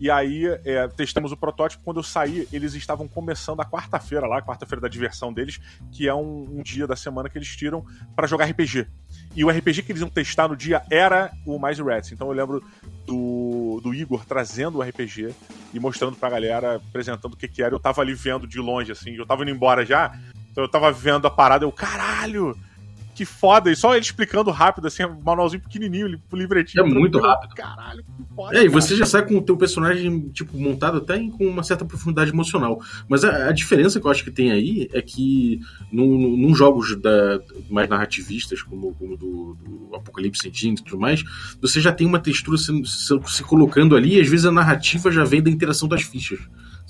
[0.00, 1.84] E aí, é, testamos o protótipo.
[1.84, 5.60] Quando eu saí, eles estavam começando a quarta-feira lá, quarta-feira da diversão deles,
[5.92, 7.84] que é um, um, dia da semana que eles tiram
[8.16, 8.86] para jogar RPG.
[9.36, 12.12] E o RPG que eles iam testar no dia era o Mais Rats.
[12.12, 12.64] Então eu lembro
[13.06, 15.34] do, do Igor trazendo o RPG
[15.74, 17.74] e mostrando pra galera, apresentando o que, que era.
[17.74, 20.18] Eu tava ali vendo de longe, assim, eu tava indo embora já.
[20.50, 22.56] Então eu tava vendo a parada, eu, caralho!
[23.14, 23.70] Que foda.
[23.70, 26.84] E só ele explicando rápido, assim, um manualzinho pequenininho, o livretinho.
[26.84, 27.54] É muito rápido.
[27.54, 28.56] Caralho, que foda.
[28.56, 28.80] É, e cara.
[28.80, 32.30] você já sai com o teu personagem, tipo, montado até em- com uma certa profundidade
[32.30, 32.80] emocional.
[33.08, 35.60] Mas a, a diferença que eu acho que tem aí é que
[35.92, 39.56] num, num jogos da, mais narrativistas, como, como do,
[39.88, 41.22] do Apocalipse Engine e tudo mais,
[41.60, 45.10] você já tem uma textura se, se, se colocando ali e às vezes a narrativa
[45.10, 46.38] já vem da interação das fichas.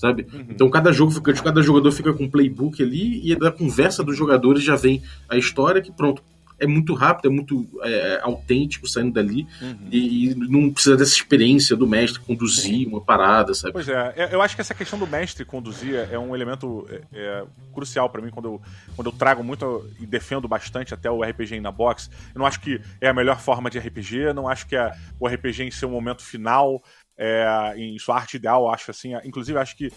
[0.00, 0.26] Sabe?
[0.32, 0.46] Uhum.
[0.48, 4.16] Então cada jogo fica, cada jogador fica com um playbook ali e da conversa dos
[4.16, 6.22] jogadores já vem a história que pronto.
[6.62, 9.76] É muito rápido, é muito é, autêntico saindo dali Uhum.
[9.90, 13.72] e, e não precisa dessa experiência do mestre conduzir uma parada, sabe?
[13.72, 17.00] Pois é, eu- eu acho que essa questão do mestre conduzir é um elemento é,
[17.14, 18.62] é, crucial pra mim quando eu,
[18.94, 22.10] quando eu trago muito e defendo bastante até o RPG na box.
[22.34, 25.26] Eu não acho que é a melhor forma de RPG, não acho que é o
[25.26, 26.82] RPG em seu momento final,
[27.22, 29.14] é, em sua arte ideal, acho assim.
[29.24, 29.92] Inclusive, acho que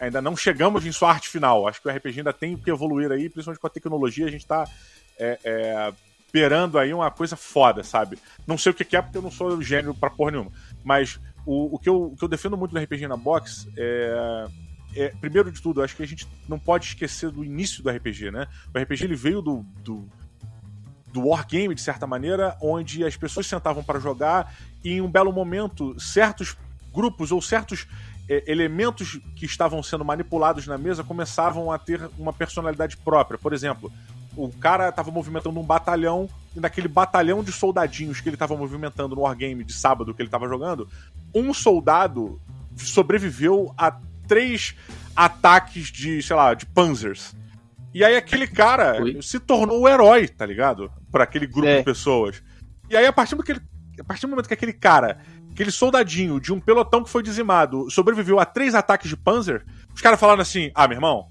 [0.00, 1.68] ainda não chegamos em sua arte final.
[1.68, 4.44] Acho que o RPG ainda tem que evoluir aí, principalmente com a tecnologia, a gente
[4.44, 4.68] tá
[5.16, 5.92] é, é,
[6.32, 8.18] beirando aí uma coisa foda, sabe?
[8.44, 10.50] Não sei o que é, porque eu não sou gênio pra porra nenhuma.
[10.82, 14.46] Mas o, o, que, eu, o que eu defendo muito do RPG na box é,
[14.96, 18.32] é, Primeiro de tudo, acho que a gente não pode esquecer do início do RPG,
[18.32, 18.48] né?
[18.74, 19.64] O RPG ele veio do.
[19.84, 20.08] do
[21.14, 25.32] do wargame, de certa maneira, onde as pessoas sentavam para jogar e em um belo
[25.32, 26.56] momento certos
[26.92, 27.86] grupos ou certos
[28.28, 33.38] é, elementos que estavam sendo manipulados na mesa começavam a ter uma personalidade própria.
[33.38, 33.92] Por exemplo,
[34.36, 39.14] o cara estava movimentando um batalhão e naquele batalhão de soldadinhos que ele estava movimentando
[39.14, 40.88] no wargame de sábado que ele estava jogando,
[41.32, 42.40] um soldado
[42.76, 43.96] sobreviveu a
[44.26, 44.74] três
[45.14, 47.36] ataques de, sei lá, de panzers.
[47.94, 49.22] E aí aquele cara Oi?
[49.22, 50.90] se tornou o herói, tá ligado?
[51.12, 51.78] Pra aquele grupo É.
[51.78, 52.42] de pessoas.
[52.90, 55.18] E aí, a partir, a partir do momento que aquele cara,
[55.52, 60.00] aquele soldadinho de um pelotão que foi dizimado, sobreviveu a três ataques de Panzer, os
[60.02, 61.28] caras falaram assim: ah, meu irmão,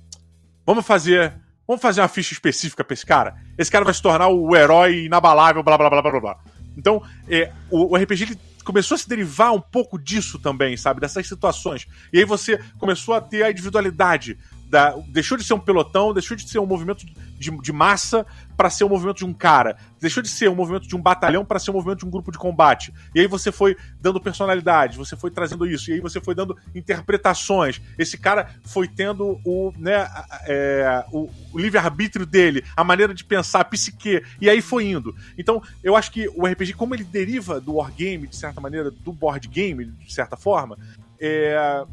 [0.66, 1.34] vamos fazer.
[1.68, 3.36] Vamos fazer uma ficha específica pra esse cara.
[3.58, 6.40] Esse cara vai se tornar o herói inabalável, blá blá blá blá blá blá.
[6.78, 11.00] Então, é, o, o RPG começou a se derivar um pouco disso também, sabe?
[11.00, 11.88] Dessas situações.
[12.12, 14.38] E aí você começou a ter a individualidade.
[14.74, 18.26] Da, deixou de ser um pelotão, deixou de ser um movimento de, de massa
[18.58, 19.78] para ser um movimento de um cara.
[20.02, 22.32] Deixou de ser um movimento de um batalhão para ser um movimento de um grupo
[22.32, 22.92] de combate.
[23.14, 26.58] E aí você foi dando personalidade, você foi trazendo isso, e aí você foi dando
[26.74, 27.80] interpretações.
[28.00, 30.10] Esse cara foi tendo o, né,
[30.48, 35.16] é, o, o livre-arbítrio dele, a maneira de pensar, a psique, e aí foi indo.
[35.38, 39.14] Então, eu acho que o RPG, como ele deriva do wargame, de certa maneira, do
[39.14, 40.80] board game, de certa forma,
[41.20, 41.86] é,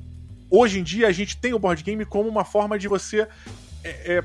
[0.50, 3.28] hoje em dia a gente tem o board game como uma forma de você
[3.84, 4.24] é, é,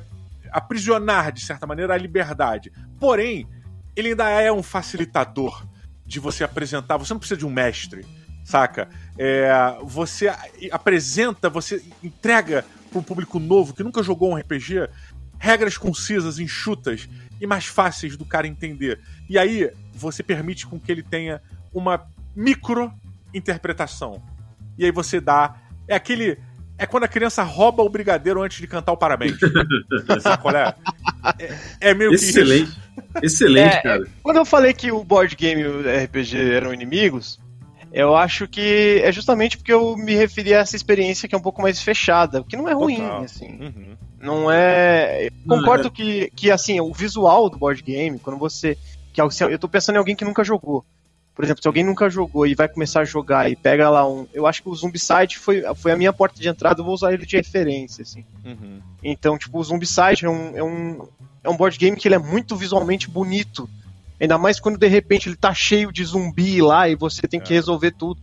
[0.51, 2.71] aprisionar, de certa maneira, a liberdade.
[2.99, 3.47] Porém,
[3.95, 5.65] ele ainda é um facilitador
[6.05, 6.97] de você apresentar.
[6.97, 8.05] Você não precisa de um mestre,
[8.43, 8.89] saca?
[9.17, 9.49] É,
[9.83, 10.33] você
[10.71, 14.89] apresenta, você entrega para um público novo que nunca jogou um RPG
[15.37, 17.09] regras concisas, enxutas
[17.39, 18.99] e mais fáceis do cara entender.
[19.29, 21.41] E aí você permite com que ele tenha
[21.73, 22.91] uma micro
[23.33, 24.21] interpretação.
[24.77, 25.55] E aí você dá.
[25.87, 26.37] É aquele.
[26.77, 29.37] É quando a criança rouba o brigadeiro antes de cantar o parabéns.
[30.21, 30.75] Sabe qual é?
[31.39, 32.29] É, é meio que isso.
[32.39, 32.77] Excelente.
[33.23, 34.03] Excelente, É, cara.
[34.21, 37.39] Quando eu falei que o board game e o RPG eram inimigos,
[37.93, 41.41] eu acho que é justamente porque eu me referi a essa experiência que é um
[41.41, 43.23] pouco mais fechada, o que não é ruim, Total.
[43.23, 43.57] assim.
[43.57, 43.97] Uhum.
[44.19, 45.27] Não é.
[45.27, 48.77] eu Concordo é- que, que, assim, o visual do board game, quando você.
[49.13, 50.83] Que, é eu tô pensando em alguém que nunca jogou.
[51.35, 54.25] Por exemplo, se alguém nunca jogou e vai começar a jogar e pega lá um.
[54.33, 57.11] Eu acho que o Zombicide foi, foi a minha porta de entrada, eu vou usar
[57.13, 58.23] ele de referência, assim.
[58.45, 58.79] Uhum.
[59.03, 61.07] Então, tipo, o Zombicide é um, é um,
[61.43, 63.69] é um board game que ele é muito visualmente bonito.
[64.17, 67.51] Ainda mais quando de repente ele tá cheio de zumbi lá e você tem que
[67.51, 67.57] É.
[67.57, 68.21] resolver tudo.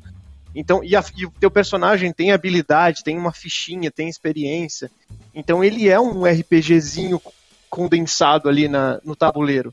[0.55, 4.91] Então, e, a- e o teu personagem tem habilidade, tem uma fichinha, tem experiência.
[5.35, 7.21] Então ele é um RPGzinho
[7.69, 9.73] condensado ali na, no tabuleiro.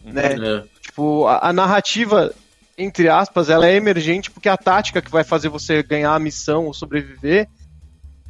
[0.00, 0.34] Né?
[0.34, 0.64] É.
[0.80, 2.32] Tipo, a, a narrativa,
[2.82, 6.66] entre aspas, ela é emergente porque a tática que vai fazer você ganhar a missão
[6.66, 7.48] ou sobreviver,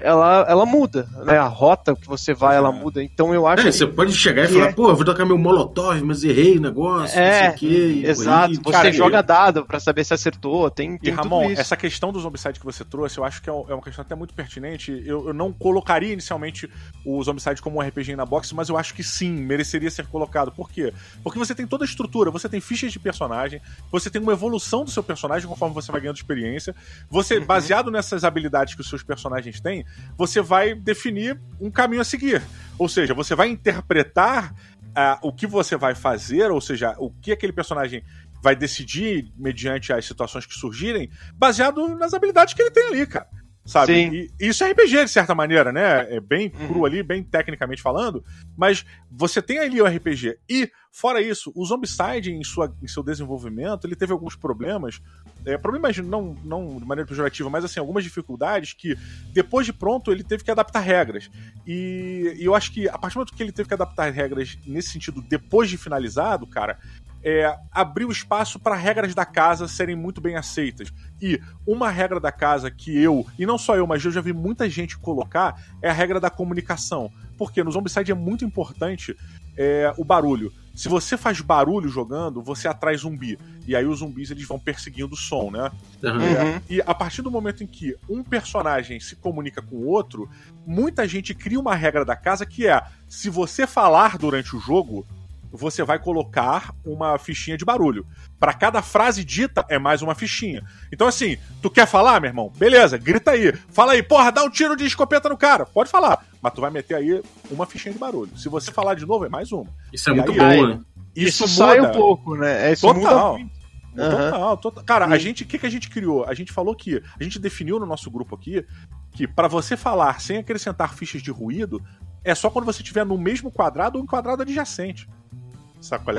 [0.02, 1.38] ela, ela muda, né?
[1.38, 3.02] A rota que você vai, ela muda.
[3.02, 5.24] Então eu acho É, que você pode chegar e falar, é- pô, eu vou tocar
[5.24, 7.92] meu molotov, mas errei o negócio, É, não sei o quê.
[8.02, 11.42] e Exato, corri, você cara, joga dado pra saber se acertou, tem, E tem Ramon,
[11.42, 11.60] tudo isso.
[11.60, 14.14] essa questão do Zombicide que você trouxe, eu acho que é é uma questão até
[14.14, 15.02] muito pertinente.
[15.06, 16.68] Eu, eu não colocaria inicialmente
[17.04, 20.50] o Zombicide como um RPG na box, mas eu acho que sim, mereceria ser colocado.
[20.50, 20.92] Por quê?
[21.22, 23.60] Porque você tem toda a estrutura, você tem fichas de personagem,
[23.90, 26.74] você tem uma evolução do seu personagem conforme você vai ganhando experiência.
[27.10, 27.44] Você, Uhum.
[27.46, 29.84] baseado nessas habilidades que os seus personagens têm,
[30.16, 32.42] você vai definir um caminho a seguir.
[32.78, 34.54] Ou seja, você vai interpretar
[34.94, 38.04] ah, o que você vai fazer, ou seja, o que aquele personagem
[38.42, 43.28] vai decidir mediante as situações que surgirem, baseado nas habilidades que ele tem ali, cara.
[43.64, 43.94] Sabe?
[43.94, 44.28] Sim.
[44.40, 46.14] E isso é RPG, de certa maneira, né?
[46.14, 46.84] É bem cru Uhum.
[46.84, 48.24] ali, bem tecnicamente falando,
[48.56, 50.38] mas você tem ali o RPG.
[50.48, 55.00] E, fora isso, o Zombicide, em, sua, em seu desenvolvimento, ele teve alguns problemas,
[55.46, 58.96] é, problemas não, não de maneira pejorativa, mas assim, algumas dificuldades que,
[59.32, 61.30] depois de pronto, ele teve que adaptar regras.
[61.66, 64.58] E, e eu acho que, a partir do momento que ele teve que adaptar regras
[64.66, 66.78] nesse sentido, depois de finalizado, cara,
[67.22, 70.92] é, abriu espaço para regras da casa serem muito bem aceitas.
[71.20, 74.32] E uma regra da casa que eu, e não só eu, mas eu já vi
[74.32, 77.10] muita gente colocar, é a regra da comunicação.
[77.38, 79.16] Porque no Zombicide é muito importante
[79.56, 80.52] é, o barulho.
[80.74, 83.38] Se você faz barulho jogando, você atrai zumbi.
[83.66, 85.70] E aí os zumbis eles vão perseguindo o som, né?
[86.02, 86.18] Aham.
[86.18, 86.60] Uhum.
[86.68, 90.28] E a partir do momento em que um personagem se comunica com o outro,
[90.66, 95.06] muita gente cria uma regra da casa que é: se você falar durante o jogo,
[95.52, 98.06] você vai colocar uma fichinha de barulho.
[98.40, 100.64] Pra cada frase dita é mais uma fichinha.
[100.90, 102.50] Então, assim, tu quer falar, meu irmão?
[102.56, 103.52] Beleza, grita aí.
[103.70, 105.66] Fala aí, porra, dá um tiro de escopeta no cara.
[105.66, 106.24] Pode falar.
[106.40, 108.36] Mas tu vai meter aí uma fichinha de barulho.
[108.36, 109.66] Se você falar de novo, é mais uma.
[109.92, 110.80] Isso é E muito aí, bom, aí- né?
[111.14, 112.68] Isso, sai um pouco, né?
[112.68, 113.38] É, Isso Total.
[113.38, 113.50] muda.
[113.94, 114.84] Total, total.
[114.84, 116.24] Cara, a gente, o que, que a gente criou?
[116.26, 118.64] A gente falou que, a gente definiu no nosso grupo aqui,
[119.12, 121.82] que pra você falar sem acrescentar fichas de ruído,
[122.24, 125.06] é só quando você estiver no mesmo quadrado ou em quadrado adjacente.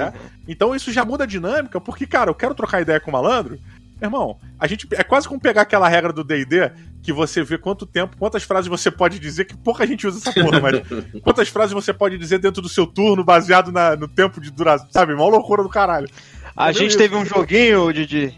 [0.02, 0.06] É?
[0.06, 0.30] Uhum.
[0.48, 3.60] Então isso já muda a dinâmica, porque, cara, eu quero trocar ideia com o malandro.
[4.02, 6.72] Irmão, a gente é quase como pegar aquela regra do D&D
[7.02, 10.34] que você vê quanto tempo, quantas frases você pode dizer, que pouca gente usa essa
[10.34, 10.82] porra, mas
[11.24, 14.88] quantas frases você pode dizer dentro do seu turno baseado na- no tempo de duração,
[14.92, 15.14] sabe?
[15.16, 16.10] Mó loucura do caralho.
[16.56, 18.38] A gente teve um joguinho, Didi,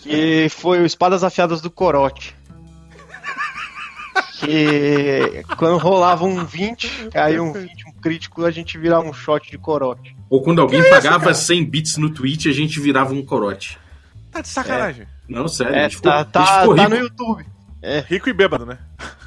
[0.00, 2.36] que foi o Espadas Afiadas do Corote.
[4.38, 9.50] Que quando rolava um 20, caiu um 20, um crítico, a gente virava um shot
[9.50, 10.16] de corote.
[10.30, 11.34] Ou quando alguém isso, pagava cara?
[11.34, 13.76] 100 bits no Twitch, a gente virava um corote.
[14.30, 15.08] Tá de sacanagem.
[15.28, 15.74] Não, sério.
[15.74, 17.44] É, a gente ficou, tá, a gente tá, tá no YouTube.
[18.08, 18.78] Rico e bêbado, né?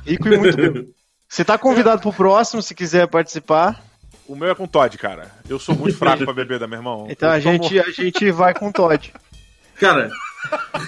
[0.06, 0.88] Rico e muito bem.
[1.28, 3.84] Você tá convidado pro próximo, se quiser participar.
[4.26, 5.30] O meu é com Todd, cara.
[5.48, 7.08] Eu sou muito fraco pra bebida, meu irmão.
[7.10, 9.12] Então a Eu gente, a gente vai com o Todd.
[9.76, 10.10] Cara,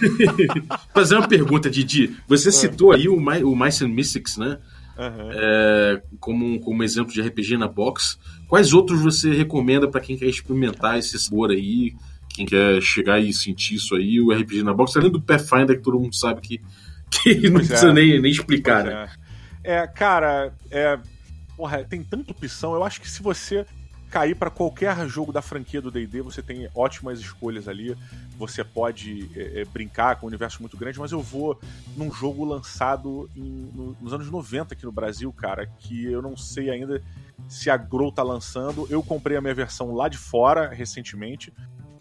[0.96, 2.18] fazer uma pergunta, Didi.
[2.28, 4.60] Você citou aí o, My, o Mice and Mystics, né?
[4.98, 5.30] Aham.
[5.34, 8.20] É, como, como exemplo de RPG na box.
[8.48, 11.94] Quais outros você recomenda pra quem quer experimentar esse sabor aí?
[12.30, 15.84] Quem quer chegar e sentir isso aí, o RPG na box, além do Pathfinder, que
[15.84, 16.62] todo mundo sabe que,
[17.12, 17.68] que não Pois é.
[17.70, 19.10] precisa nem, nem explicar, Pois né?
[19.64, 19.74] é.
[19.84, 20.98] É, cara, é.
[21.56, 22.74] Porra, tem tanta opção.
[22.74, 23.66] Eu acho que se você
[24.12, 27.96] cair pra qualquer jogo da franquia do D&D, você tem ótimas escolhas ali.
[28.38, 31.60] Você pode é, é, brincar com um universo muito grande, mas eu vou
[31.96, 36.36] num jogo lançado em- no- nos anos 90 aqui no Brasil, cara, que eu não
[36.36, 37.02] sei ainda
[37.48, 38.86] se a Grow tá lançando.
[38.90, 41.54] Eu comprei a minha versão lá de fora recentemente,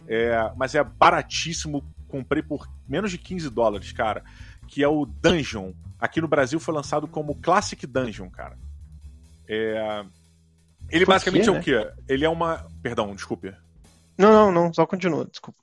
[0.09, 1.85] é, mas é baratíssimo.
[2.09, 4.25] Comprei por menos de 15 dólares, cara.
[4.66, 5.73] Que é o Dungeon.
[5.99, 8.59] Aqui no Brasil foi lançado como Classic Dungeon, cara.
[9.49, 10.05] É,
[10.90, 11.59] Ele Foi basicamente que, é né?
[11.59, 11.90] o quê?
[12.09, 12.66] Ele é uma.
[12.83, 13.53] Perdão, desculpe.
[14.18, 15.59] Não, não, não, só continua, desculpa.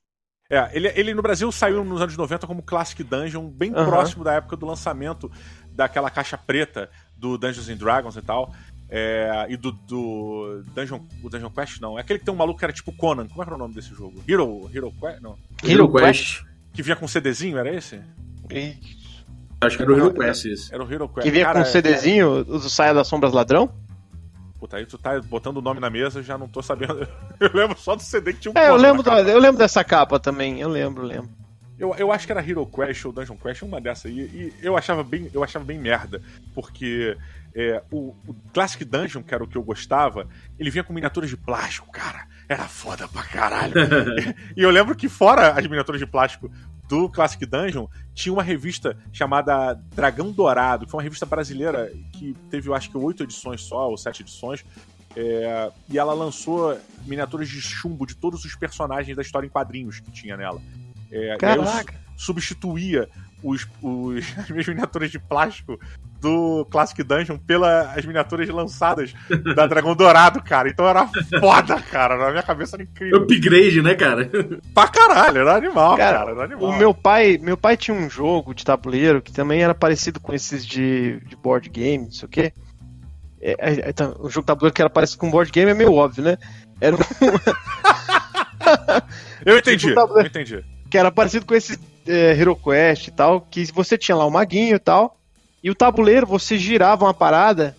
[0.49, 3.85] É, ele, ele no Brasil saiu nos anos 90 como Classic Dungeon, bem Aham.
[3.85, 5.29] próximo da época do lançamento
[5.71, 8.53] daquela caixa preta do Dungeons and Dragons e tal.
[8.89, 11.97] É, e do, do Dungeon, o Dungeon Quest, não.
[11.97, 13.27] É aquele que tem um maluco que era tipo Conan.
[13.27, 14.23] Como é que era o nome desse jogo?
[14.25, 15.21] Hero, Hero Quest?
[15.21, 15.37] Não.
[15.61, 16.43] Hero Quest?
[16.71, 18.01] Que vinha com CDzinho, era esse?
[18.49, 18.77] E-
[19.59, 20.73] Acho que era o Hero Quest esse.
[20.73, 21.23] Era o Hero Quest.
[21.23, 23.69] Que vinha com Cara, um CDzinho, o do Saia das Sombras Ladrão?
[24.67, 27.07] Puta, aí tu tá botando o nome na mesa, já não tô sabendo.
[27.39, 29.83] Eu lembro só do CD que tinha um É, eu lembro, da- eu lembro dessa
[29.83, 31.29] capa também, eu lembro, lembro.
[31.79, 34.19] Eu, eu acho que era Hero Quest ou Dungeon Quest, uma dessa aí.
[34.19, 36.19] E eu achava bem, eu achava bem merda.
[36.55, 37.15] Porque
[37.55, 40.27] é, o, o Classic Dungeon, que era o que eu gostava,
[40.59, 42.25] ele vinha com miniaturas de plástico, cara.
[42.49, 43.73] Era foda pra caralho.
[44.55, 46.49] e eu lembro que fora as miniaturas de plástico
[46.87, 52.33] do Classic Dungeon, tinha uma revista chamada Dragão Dourado, que foi uma revista brasileira que
[52.49, 54.63] teve, eu acho que, oito edições só, ou sete edições.
[55.15, 59.99] É, e ela lançou miniaturas de chumbo de todos os personagens da história em quadrinhos
[59.99, 60.61] que tinha nela.
[61.11, 61.95] É, Caraca.
[62.15, 63.09] substituía
[63.43, 65.79] os, os, as minhas miniaturas de plástico
[66.19, 69.13] do Classic Dungeon pelas miniaturas lançadas
[69.55, 70.67] da Dragão Dourado, cara.
[70.67, 71.07] Então era
[71.39, 72.17] foda, cara.
[72.17, 73.19] Na minha cabeça era incrível.
[73.19, 74.27] Upgrade, né, cara?
[74.73, 76.17] Pra caralho, era animal, cara.
[76.17, 76.71] Cara, era animal.
[76.71, 80.33] O meu pai, meu pai tinha um jogo de tabuleiro que também era parecido com
[80.33, 82.51] esses de, de board game, não sei o quê.
[83.39, 85.75] É, é, é, tá, o jogo de tabuleiro que era parecido com board game é
[85.75, 86.37] meio óbvio, né?
[86.81, 86.99] Era um,
[89.45, 90.65] Eu entendi, Tipo, eu entendi.
[90.89, 94.31] que era parecido com esse é, Hero Quest e tal, que você tinha lá o
[94.31, 95.17] maguinho e tal,
[95.63, 97.75] e o tabuleiro você girava uma parada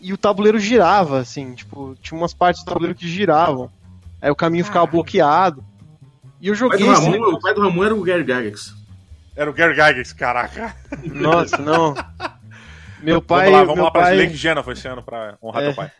[0.00, 3.70] e o tabuleiro girava, assim, tipo, tinha umas partes do tabuleiro que giravam.
[4.20, 4.92] Aí o caminho ficava Caralho.
[5.02, 5.64] bloqueado.
[6.40, 8.22] E eu O pai, joguei do esse Ramon, o pai do Ramon era o Gary
[8.24, 8.74] Gygax.
[9.34, 10.74] Era o Gary Gygax, caraca.
[11.04, 11.94] Nossa, não.
[13.02, 13.50] Meu pai.
[13.50, 15.66] vamos lá, vamos meu lá pra pai, Lake Gena foi esse ano pra honrar É.
[15.66, 15.90] teu pai.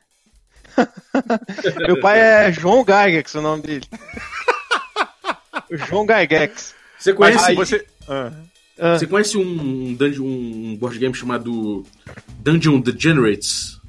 [1.86, 3.86] meu pai é João Gygax, o nome dele.
[5.70, 6.74] João Gygax.
[6.98, 7.86] Você conhece, você.
[8.08, 8.32] Ah.
[8.78, 11.82] Ah, você conhece um, dungeon, um board game chamado
[12.40, 13.80] Dungeon Degenerates?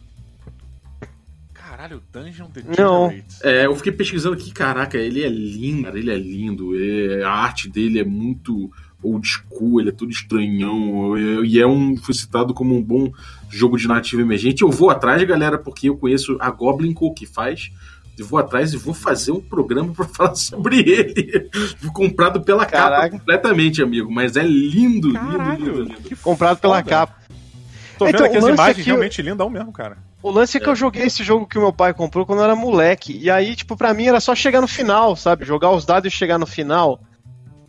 [1.54, 3.08] Caralho, Dungeon Não.
[3.10, 3.42] Degenerates.
[3.44, 6.72] É, eu fiquei pesquisando aqui, caraca, ele é lindo, cara, ele é lindo.
[6.82, 8.72] é- a arte dele é muito
[9.04, 11.16] old school, ele é todo estranhão.
[11.18, 11.98] é- e é um.
[11.98, 13.12] Foi citado como um bom
[13.50, 14.62] jogo de narrativa emergente.
[14.64, 17.72] Eu vou atrás, galera, porque eu conheço a Goblin Co que faz.
[18.18, 21.50] Eu vou atrás e vou fazer um programa pra falar sobre ele.
[21.78, 23.18] Fui comprado pela capa Caraca.
[23.20, 24.12] completamente, amigo.
[24.12, 26.02] Mas é lindo, lindo, lindo, lindo.
[26.02, 26.90] que comprado pela foda.
[26.90, 27.16] capa.
[27.98, 29.98] Tô vendo Então, aqui as imagens é que realmente lindão mesmo, cara.
[30.22, 32.46] O lance é que eu joguei esse jogo que o meu pai comprou quando eu
[32.46, 33.18] era moleque.
[33.18, 35.46] E aí, tipo, pra mim era só chegar no final, sabe?
[35.46, 37.00] Jogar os dados e chegar no final.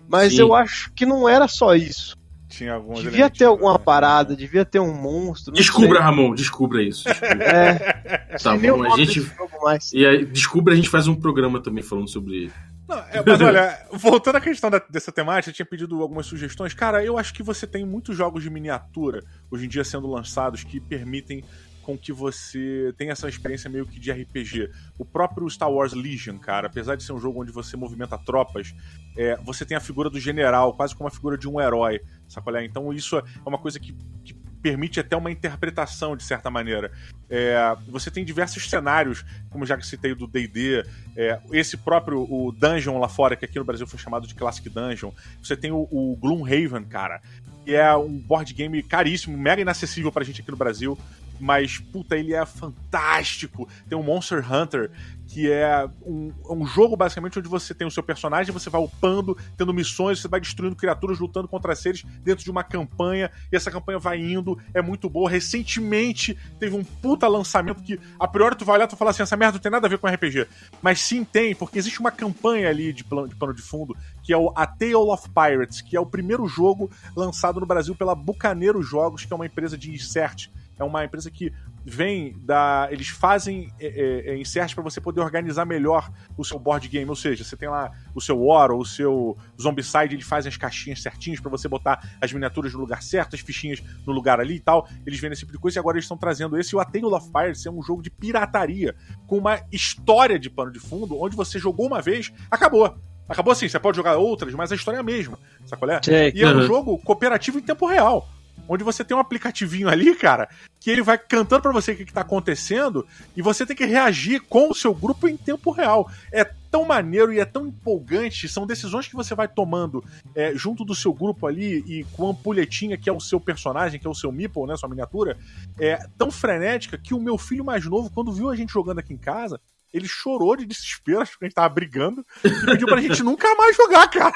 [0.09, 0.41] Mas Sim.
[0.41, 2.17] eu acho que não era só isso.
[2.49, 3.79] Tinha alguns Devia ter alguma né?
[3.85, 5.53] parada, devia ter um monstro.
[5.53, 6.01] Descubra, sei.
[6.01, 7.05] Ramon, descubra isso.
[7.05, 7.45] descubra.
[7.45, 9.31] É, Tá bom, a gente.
[9.69, 9.93] Mais.
[9.93, 12.53] E aí, descubra, a gente faz um programa também falando sobre ele.
[12.89, 16.73] Não, é, mas olha, voltando à questão da- dessa temática, eu tinha pedido algumas sugestões.
[16.73, 20.65] Cara, eu acho que você tem muitos jogos de miniatura hoje em dia sendo lançados
[20.65, 21.45] que permitem
[21.83, 24.71] com que você tenha essa experiência meio que de RPG.
[24.99, 28.75] O próprio Star Wars Legion, cara, apesar de ser um jogo onde você movimenta tropas,
[29.17, 32.63] é, você tem a figura do general, quase como a figura de um herói, sacolé?
[32.63, 36.91] Então isso é uma coisa que, que permite até uma interpretação, de certa maneira.
[37.31, 40.85] É, você tem diversos cenários, como já citei do D&D,
[41.17, 44.69] é, esse próprio o Dungeon lá fora, que aqui no Brasil foi chamado de Classic
[44.69, 45.11] Dungeon.
[45.43, 47.21] Você tem o, o Gloomhaven, cara,
[47.65, 50.99] que é um board game caríssimo, mega inacessível pra gente aqui no Brasil.
[51.41, 53.69] Mas, puta, ele é fantástico.
[53.89, 54.91] Tem o Monster Hunter,
[55.29, 58.81] que é um, é um jogo basicamente onde você tem o seu personagem, você vai
[58.81, 63.57] upando, tendo missões, você vai destruindo criaturas, lutando contra seres dentro de uma campanha, e
[63.57, 65.29] essa campanha vai indo, é muito boa.
[65.29, 69.23] Recentemente teve um puta lançamento que, a priori, tu vai olhar e tu fala assim:
[69.23, 70.47] essa merda não tem nada a ver com RPG.
[70.81, 74.33] Mas sim tem, porque existe uma campanha ali de plano de, pano de fundo, que
[74.33, 78.15] é o A Tale of Pirates, que é o primeiro jogo lançado no Brasil pela
[78.15, 80.49] Bucaneiro Jogos, que é uma empresa de insert.
[80.79, 81.53] É uma empresa que
[81.85, 82.89] vem da.
[82.91, 87.09] Eles fazem é, é, inserts para você poder organizar melhor o seu board game.
[87.09, 90.57] Ou seja, você tem lá o seu War ou o seu Zombicide, eles fazem as
[90.57, 94.57] caixinhas certinhas para você botar as miniaturas no lugar certo, as fichinhas no lugar ali
[94.57, 94.89] e tal.
[95.07, 96.77] Eles vendem esse tipo de coisa e agora eles estão trazendo esse.
[96.77, 98.95] O A Tale of Pirates é um jogo de pirataria,
[99.27, 102.97] com uma história de pano de fundo, onde você jogou uma vez, acabou.
[103.29, 105.39] Acabou assim, você pode jogar outras, mas a história é a mesma.
[105.67, 106.01] Sabe qual é?
[106.35, 106.63] E é um Uhum.
[106.63, 108.27] jogo cooperativo em tempo real.
[108.69, 112.05] Onde você tem um aplicativinho ali, cara, que ele vai cantando pra você o que,
[112.05, 116.11] que tá acontecendo e você tem que reagir com o seu grupo em tempo real.
[116.31, 118.49] É tão maneiro e é tão empolgante.
[118.49, 120.05] São decisões que você vai tomando
[120.35, 123.99] é, junto do seu grupo ali e com a ampulhetinha que é o seu personagem,
[123.99, 125.39] que é o seu meeple, né, sua miniatura,
[125.79, 129.15] é tão frenética que o meu filho mais novo, quando viu a gente jogando aqui
[129.15, 129.61] em casa,
[129.93, 133.55] ele chorou de desespero, acho que a gente tava brigando, e pediu pra gente nunca
[133.55, 134.33] mais jogar, cara.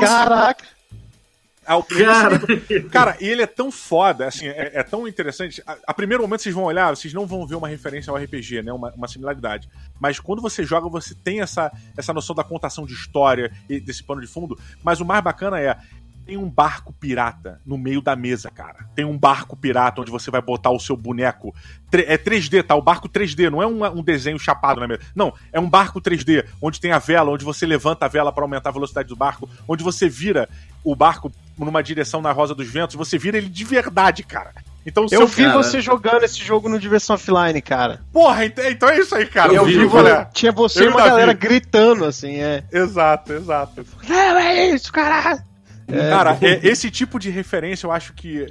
[0.00, 0.64] Caraca.
[1.66, 2.40] Ao Cara,
[2.90, 5.62] Cara, e ele é tão foda, assim, é, é tão interessante.
[5.66, 8.62] A, a primeiro momento vocês vão olhar, vocês não vão ver uma referência ao RPG,
[8.62, 8.72] né?
[8.72, 9.68] Uma, uma similaridade.
[10.00, 14.04] Mas quando você joga, você tem essa, essa noção da contação de história e desse
[14.04, 14.58] pano de fundo.
[14.82, 15.76] Mas o mais bacana é.
[16.24, 18.84] Tem um barco pirata no meio da mesa, cara.
[18.96, 21.54] Tem um barco pirata onde você vai botar o seu boneco.
[21.92, 22.74] É 3D, tá?
[22.74, 25.02] O barco 3D, não é um, um desenho chapado na mesa.
[25.14, 28.42] Não, é um barco 3D, onde tem a vela, onde você levanta a vela para
[28.42, 30.48] aumentar a velocidade do barco, onde você vira
[30.82, 34.52] o barco numa direção na Rosa dos Ventos, você vira ele de verdade, cara.
[34.84, 38.00] Então, Eu vi cara- você jogando esse jogo no Diversão Offline, cara.
[38.12, 39.52] Porra, ent- então é isso aí, cara.
[39.52, 40.28] Eu Eu vi, vi, olha.
[40.32, 42.62] tinha você Eu e uma galera gritando, assim, é.
[42.72, 43.84] Exato, exato.
[44.08, 45.40] Não, é isso, caralho!
[45.88, 48.46] É, Cara, é- esse tipo de referência eu acho que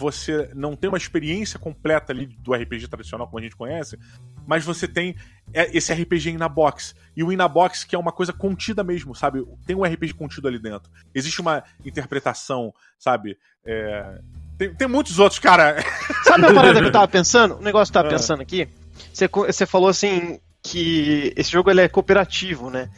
[0.00, 3.98] você não tem uma experiência completa ali do RPG tradicional como a gente conhece,
[4.46, 5.14] mas você tem
[5.52, 6.94] é, esse RPG na box.
[7.14, 9.44] E o box que é uma coisa contida mesmo, sabe?
[9.66, 10.90] Tem um RPG contido ali dentro.
[11.14, 13.36] Existe uma interpretação, sabe?
[13.64, 14.20] É,
[14.56, 15.76] Tem, tem muitos outros, cara.
[16.24, 17.56] Sabe a parada que eu tava pensando?
[17.56, 18.16] O negócio que eu tava Ah.
[18.18, 18.66] pensando aqui?
[19.12, 22.88] Você, você falou assim que esse jogo ele é cooperativo, né?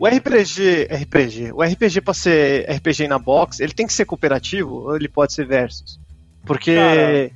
[0.00, 4.74] O RPG, RPG, o RPG pra ser RPG na box, ele tem que ser cooperativo
[4.76, 6.00] ou ele pode ser versus?
[6.44, 7.30] Porque Cara,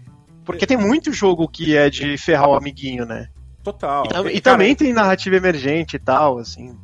[0.44, 3.28] porque tem muito jogo que é de ferrar o amiguinho, né?
[3.62, 4.04] Total.
[4.06, 6.70] E, tam- e Cara, também tem narrativa emergente e tal, assim.
[6.70, 6.78] O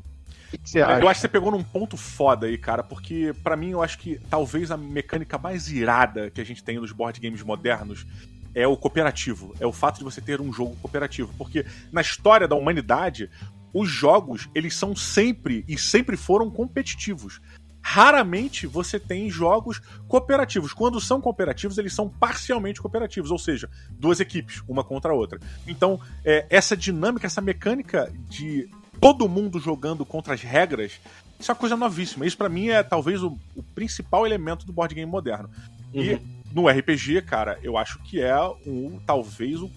[0.50, 1.00] que, que você acha?
[1.02, 3.98] Eu acho que você pegou num ponto foda aí, cara, porque pra mim eu acho
[3.98, 8.06] que talvez a mecânica mais irada que a gente tem nos board games modernos
[8.54, 9.54] é o cooperativo.
[9.58, 11.32] É o fato de você ter um jogo cooperativo.
[11.36, 13.28] Porque na história da humanidade,
[13.72, 17.40] os jogos, eles são sempre e sempre foram competitivos.
[17.86, 19.78] Raramente você tem jogos
[20.08, 20.72] cooperativos.
[20.72, 25.38] Quando são cooperativos, eles são parcialmente cooperativos, ou seja, duas equipes, uma contra a outra.
[25.66, 30.98] Então, é, essa dinâmica, essa mecânica de todo mundo jogando contra as regras,
[31.38, 32.24] isso é uma coisa novíssima.
[32.26, 35.50] Isso para mim é talvez o, o, principal elemento do board game moderno.
[35.92, 36.02] Uhum.
[36.02, 36.20] E
[36.54, 38.34] no RPG, cara, eu acho que é
[38.66, 39.70] um, talvez o,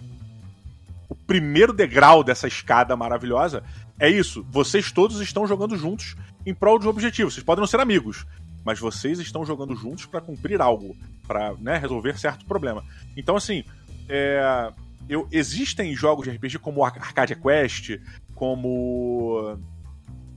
[1.10, 3.64] o primeiro degrau dessa escada maravilhosa.
[4.00, 4.48] É isso.
[4.50, 6.16] Vocês todos estão jogando juntos
[6.48, 7.30] em prol de um objetivo.
[7.30, 8.26] Vocês podem não ser amigos,
[8.64, 10.96] mas vocês estão jogando juntos para cumprir algo,
[11.28, 12.84] para né, resolver certo problema.
[13.18, 13.66] Então, assim,
[14.08, 14.72] é,
[15.10, 18.00] eu, existem jogos de RPG como Arcadia Quest,
[18.34, 19.60] como.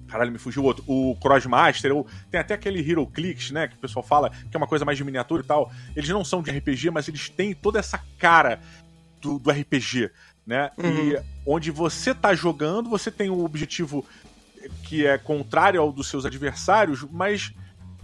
[0.09, 0.83] Caralho, me fugiu outro.
[0.89, 3.69] O Crossmaster, ou tem até aquele Hero Clicks, né?
[3.69, 5.71] Que o pessoal fala que é uma coisa mais de miniatura e tal.
[5.95, 8.59] Eles não são de RPG, mas eles têm toda essa cara
[9.21, 10.11] do, do RPG,
[10.45, 10.73] né?
[10.77, 11.13] Uhum.
[11.13, 14.05] E onde você tá jogando, você tem um objetivo
[14.85, 17.53] que é contrário ao dos seus adversários, mas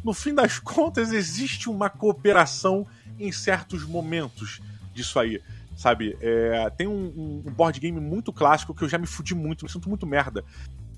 [0.02, 2.86] no fim das contas existe uma cooperação
[3.18, 4.60] em certos momentos
[4.92, 5.40] disso aí.
[5.76, 6.16] Sabe?
[6.20, 9.70] É, tem um, um, board game muito clássico que eu já me fudi muito, me
[9.70, 10.42] sinto muito merda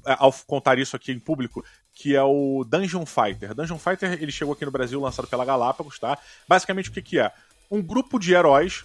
[0.06, 3.54] é, ao contar isso aqui em público, que é o Dungeon Fighter.
[3.54, 6.16] Dungeon Fighter, ele chegou aqui no Brasil, lançado pela Galápagos, tá?
[6.46, 7.32] Basicamente, o que, que é?
[7.68, 8.84] Um grupo de heróis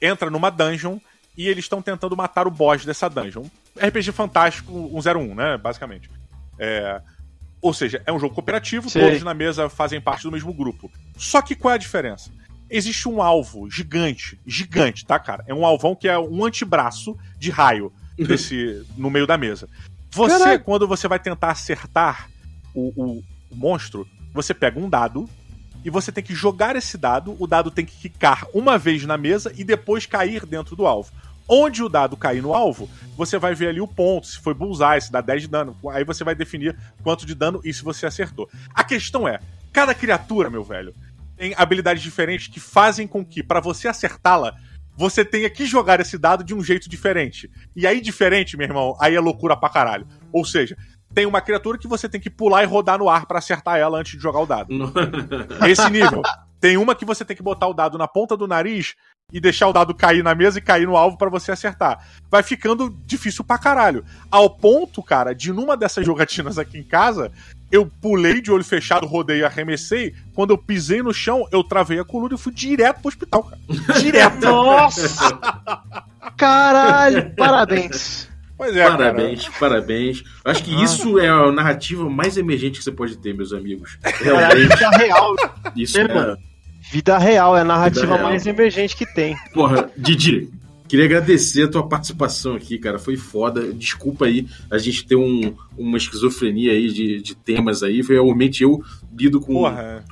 [0.00, 0.98] entra numa dungeon
[1.36, 3.44] e eles estão tentando matar o boss dessa dungeon.
[3.76, 5.56] RPG fantástico 101, né?
[5.56, 6.10] Basicamente.
[6.58, 7.00] É...
[7.60, 9.00] Ou seja, é um jogo cooperativo, Sim.
[9.00, 10.90] todos na mesa fazem parte do mesmo grupo.
[11.16, 12.30] Só que qual é a diferença?
[12.72, 15.44] existe um alvo gigante, gigante, tá, cara?
[15.46, 19.68] É um alvão que é um antebraço de raio desse, no meio da mesa.
[20.10, 20.64] Você, Caraca.
[20.64, 22.30] quando você vai tentar acertar
[22.74, 25.28] o, o, o, monstro, você pega um dado
[25.84, 27.36] e você tem que jogar esse dado.
[27.38, 31.10] O dado tem que quicar uma vez na mesa e depois cair dentro do alvo.
[31.48, 35.00] Onde o dado cair no alvo, você vai ver ali o ponto, se foi bullseye,
[35.00, 35.76] se dá 10 de dano.
[35.90, 38.48] Aí você vai definir quanto de dano e se você acertou.
[38.72, 39.40] A questão é,
[39.72, 40.94] cada criatura, meu velho,
[41.36, 44.54] tem habilidades diferentes que fazem com que, para você acertá-la,
[44.96, 47.50] você tenha que jogar esse dado de um jeito diferente.
[47.74, 50.06] E aí, diferente, meu irmão, aí é loucura pra caralho.
[50.32, 50.76] Ou seja,
[51.14, 53.98] tem uma criatura que você tem que pular e rodar no ar para acertar ela
[53.98, 54.68] antes de jogar o dado.
[55.68, 56.22] Esse nível.
[56.60, 58.94] Tem uma que você tem que botar o dado na ponta do nariz
[59.32, 62.06] e deixar o dado cair na mesa e cair no alvo para você acertar.
[62.30, 64.04] Vai ficando difícil pra caralho.
[64.30, 67.32] Ao ponto, cara, de numa dessas jogatinas aqui em casa,
[67.70, 70.14] eu pulei de olho fechado, rodei e arremessei.
[70.34, 73.98] Quando eu pisei no chão, eu travei a coluna e fui direto pro hospital, cara.
[73.98, 74.38] Direto.
[74.44, 75.40] Nossa!
[76.36, 78.31] Caralho, parabéns.
[78.62, 79.58] Pois é, parabéns, cara.
[79.58, 80.22] parabéns.
[80.44, 80.84] Acho que ah.
[80.84, 83.98] isso é a narrativa mais emergente que você pode ter, meus amigos.
[84.04, 84.80] Realmente.
[84.80, 85.34] É a real.
[85.74, 86.36] Isso é.
[86.92, 89.36] Vida real, é a narrativa mais emergente que tem.
[89.52, 90.48] Porra, Didi,
[90.92, 92.98] Queria agradecer a tua participação aqui, cara.
[92.98, 93.72] Foi foda.
[93.72, 98.02] Desculpa aí a gente ter um, uma esquizofrenia aí de, de temas aí.
[98.02, 98.84] Foi realmente eu
[99.18, 99.62] lido com,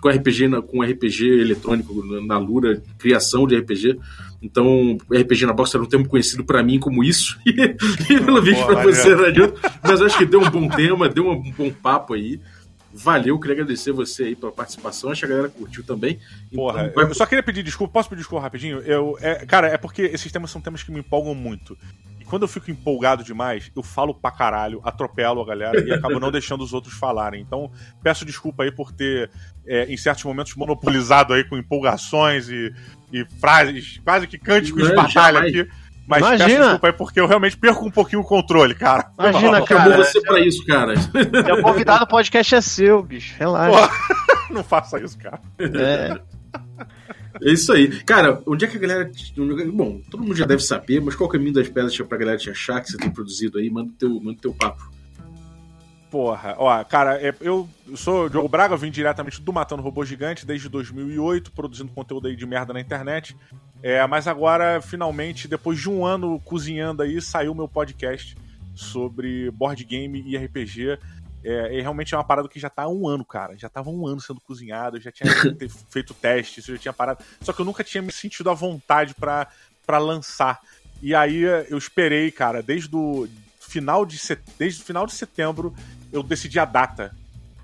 [0.00, 3.98] com RPG com RPG eletrônico na, na Lura, criação de RPG.
[4.42, 7.52] Então, RPG na box era um termo conhecido para mim como isso, e,
[8.20, 9.70] pelo visto pra você de outro.
[9.82, 12.40] Mas acho que deu um bom tema, deu um bom papo aí.
[12.92, 15.10] Valeu, queria agradecer você aí pela participação.
[15.10, 16.18] Acho que a galera curtiu também.
[16.52, 17.04] Porra, então, vai...
[17.04, 17.92] eu só queria pedir desculpa.
[17.92, 18.78] Posso pedir desculpa rapidinho?
[18.78, 21.78] Eu, é, cara, é porque esses temas são temas que me empolgam muito.
[22.30, 26.30] Quando eu fico empolgado demais, eu falo pra caralho, atropelo a galera e acabo não
[26.32, 27.42] deixando os outros falarem.
[27.42, 27.70] Então,
[28.02, 29.28] peço desculpa aí por ter,
[29.66, 32.72] é, em certos momentos, monopolizado aí com empolgações e,
[33.12, 35.68] e frases quase que cânticos de batalha aqui.
[36.06, 36.48] Mas Imagina.
[36.48, 39.10] peço desculpa aí porque eu realmente perco um pouquinho o controle, cara.
[39.18, 39.80] Imagina, cara.
[39.82, 40.94] Acabou você pra isso, cara.
[41.58, 43.34] O convidado, o podcast é seu, bicho.
[43.38, 43.88] Relaxa.
[43.88, 45.40] Pô, não faça isso, cara.
[45.58, 46.20] É.
[47.42, 48.02] É isso aí.
[48.02, 49.10] Cara, onde é que a galera.
[49.72, 52.50] Bom, todo mundo já deve saber, mas qual o caminho das pedras pra galera te
[52.50, 53.70] achar que você tem produzido aí?
[53.70, 54.90] Manda o teu, manda teu papo.
[56.10, 60.44] Porra, ó, cara, é, eu sou o Diogo Braga, vim diretamente do Matando Robô Gigante
[60.44, 63.36] desde 2008, produzindo conteúdo aí de merda na internet.
[63.80, 68.36] É, mas agora, finalmente, depois de um ano cozinhando aí, saiu meu podcast
[68.74, 70.98] sobre board game e RPG.
[71.42, 73.56] É, e realmente é uma parada que já tá há um ano, cara.
[73.56, 75.30] Já tava um ano sendo cozinhado, eu já tinha
[75.90, 77.24] feito testes, eu já tinha parado.
[77.40, 80.60] Só que eu nunca tinha me sentido à vontade para lançar.
[81.02, 83.26] E aí eu esperei, cara, desde o
[83.58, 84.42] final de, set...
[84.58, 85.74] desde o final de setembro,
[86.12, 87.14] eu decidi a data.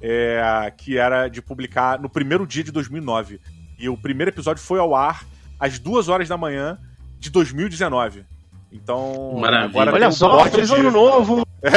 [0.01, 3.41] É, que era de publicar no primeiro dia de 2009.
[3.79, 5.25] E o primeiro episódio foi ao ar
[5.59, 6.79] às duas horas da manhã
[7.19, 8.25] de 2019.
[8.71, 9.83] Então, Maravilha.
[9.83, 11.47] agora Olha só, feliz ano novo!
[11.63, 11.71] É,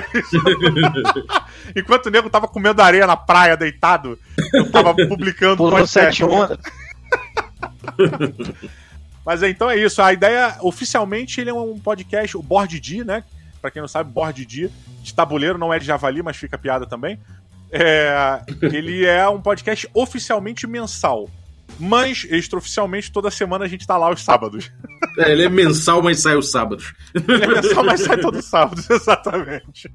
[1.74, 4.18] Enquanto o nego tava comendo areia na praia, deitado,
[4.52, 6.22] eu tava publicando o podcast.
[9.24, 10.00] Mas é, então é isso.
[10.00, 13.24] A ideia, oficialmente, ele é um podcast, o Board D, né?
[13.60, 14.70] Pra quem não sabe, Board D,
[15.02, 17.18] de tabuleiro, não é de javali, mas fica piada também.
[17.72, 21.28] É, ele é um podcast oficialmente mensal.
[21.78, 24.70] Mas extraoficialmente toda semana a gente tá lá aos sábados.
[25.18, 26.94] É, ele é mensal, mas sai os sábados.
[27.14, 29.92] Ele é mensal, mas sai todos os sábados, exatamente.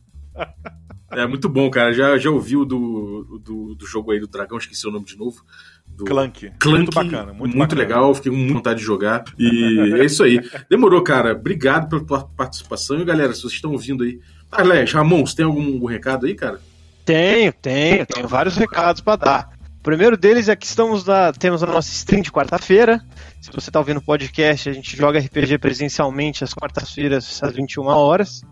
[1.12, 1.92] É muito bom, cara.
[1.92, 5.18] Já, já ouvi o do, do, do jogo aí do Dragão, esqueci o nome de
[5.18, 5.44] novo.
[5.86, 6.52] Do Clank.
[6.58, 6.78] Clank.
[6.78, 7.82] Muito bacana, muito, Muito, bacana.
[7.82, 9.26] legal, fiquei com muita vontade de jogar.
[9.38, 10.40] E é isso aí.
[10.70, 11.34] Demorou, cara.
[11.34, 13.00] Obrigado pela tua participação.
[13.02, 14.20] E galera, se vocês estão ouvindo aí.
[14.50, 16.62] Ah, Lés, Ramon, você tem algum, algum recado aí, cara?
[17.04, 19.50] Tenho, tenho, tenho vários recados para dar.
[19.80, 23.04] O primeiro deles é que estamos na, temos a nossa stream de quarta-feira.
[23.42, 27.86] Se você está ouvindo o podcast, a gente joga RPG presencialmente às quartas-feiras, às 21
[27.88, 28.44] horas.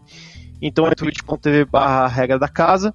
[0.62, 2.94] Então é twitch.tv barra regra da casa.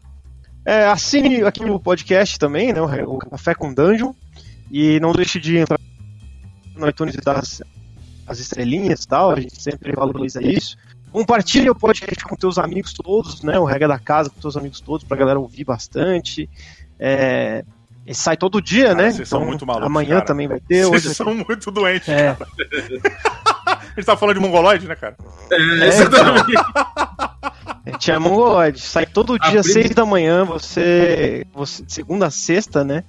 [0.65, 2.81] É, assine aqui o podcast também, né?
[2.81, 4.13] O Café com Dungeon.
[4.71, 5.79] E não deixe de entrar
[6.75, 7.63] no iTunes e dar as,
[8.27, 9.31] as estrelinhas e tal.
[9.33, 10.77] A gente sempre valoriza isso.
[11.13, 13.59] Compartilhe o podcast com teus amigos todos, né?
[13.59, 16.49] O Regra da Casa com teus amigos todos, pra galera ouvir bastante.
[16.99, 17.65] É,
[18.07, 19.11] e sai todo dia, Cara, né?
[19.13, 20.25] vocês são muito malucos, amanhã cara.
[20.25, 20.85] também vai ter.
[20.87, 22.35] Vocês Hoje são muito doentes, É.
[22.35, 22.51] cara.
[23.67, 25.17] A gente tá falando de mongoloide, né, cara?
[25.53, 26.53] É, exatamente.
[26.57, 27.29] A
[27.91, 28.81] gente é mongoloide.
[28.81, 31.85] Sai todo dia, Aprendi- 6 da manhã, você, você.
[31.87, 33.05] Segunda a sexta, né?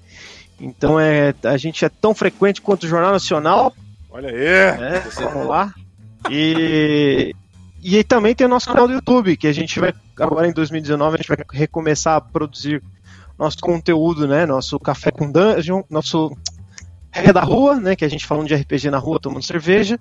[0.60, 3.74] Então é, a gente é tão frequente quanto o Jornal Nacional.
[4.10, 4.80] Olha aí.
[4.80, 5.04] né?
[5.16, 5.74] Vamos lá.
[6.30, 7.34] E,
[7.82, 10.54] e aí também tem o nosso canal do YouTube, que a gente vai, agora em
[10.54, 12.82] 2019, a gente vai recomeçar a produzir
[13.38, 14.46] nosso conteúdo, né?
[14.46, 16.36] Nosso café com dungeon, nosso
[17.16, 17.96] regra da rua, né?
[17.96, 20.00] Que a gente falando de RPG na rua, tomando cerveja.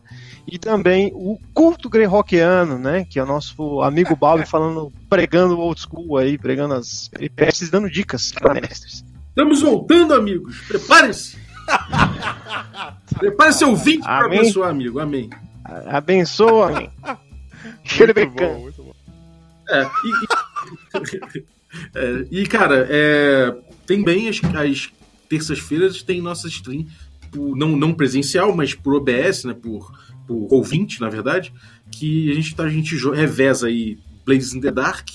[0.50, 3.04] E também o culto greyhawkiano, né?
[3.08, 7.70] Que é o nosso amigo Balbi falando, pregando o old school aí, pregando as peripécias,
[7.70, 9.04] dando dicas para mestres.
[9.28, 10.58] Estamos voltando, amigos.
[10.68, 11.36] Prepare-se.
[13.18, 14.38] Prepare-se ouvinte para Amém.
[14.40, 14.98] abençoar, amigo.
[14.98, 15.30] Amém.
[15.64, 16.90] Abençoa, amém.
[17.96, 18.92] Muito bom, muito bom.
[19.70, 20.10] É, e,
[21.38, 21.44] e-
[21.94, 23.54] é, e, cara, é,
[23.86, 24.90] tem bem as, as
[25.28, 26.86] terças-feiras tem nossa stream,
[27.34, 29.54] por- não, não presencial, mas por OBS, né?
[29.54, 29.92] Por,
[30.26, 31.52] por ouvinte, na verdade,
[31.90, 35.08] que a gente, tá, a gente reveza aí Blazes in the Dark,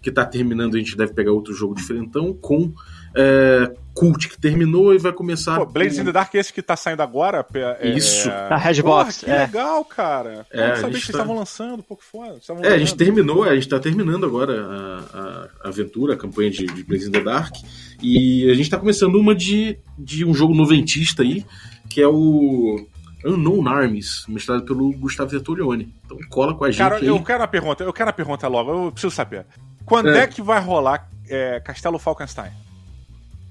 [0.00, 2.72] que tá terminando, a gente deve pegar outro jogo diferentão, com
[3.14, 5.56] é, Cult, que terminou e vai começar.
[5.56, 7.46] Pô, Blades in the Dark é esse que tá saindo agora?
[7.54, 8.28] é- Isso.
[8.28, 9.46] Da Redbox, Porra, que é.
[9.46, 10.44] legal, cara.
[10.50, 12.30] É, eu não a sabia que vocês tá- estavam lançando, foda.
[12.30, 16.16] Vocês estavam É, a gente terminou, a gente tá terminando agora a, a aventura, a
[16.16, 17.54] campanha de, de Blaze in the Dark.
[18.02, 21.46] E a gente tá começando uma de, de um jogo noventista aí,
[21.88, 22.84] que é o
[23.24, 25.94] Unknown Armies, mestrado pelo Gustavo Tertulione.
[26.04, 27.06] Então cola com a gente Cara, aí.
[27.06, 29.46] eu quero uma pergunta, eu quero uma pergunta logo, eu preciso saber.
[29.86, 30.20] Quando É.
[30.22, 32.50] é, que vai rolar é, Castelo Falkenstein?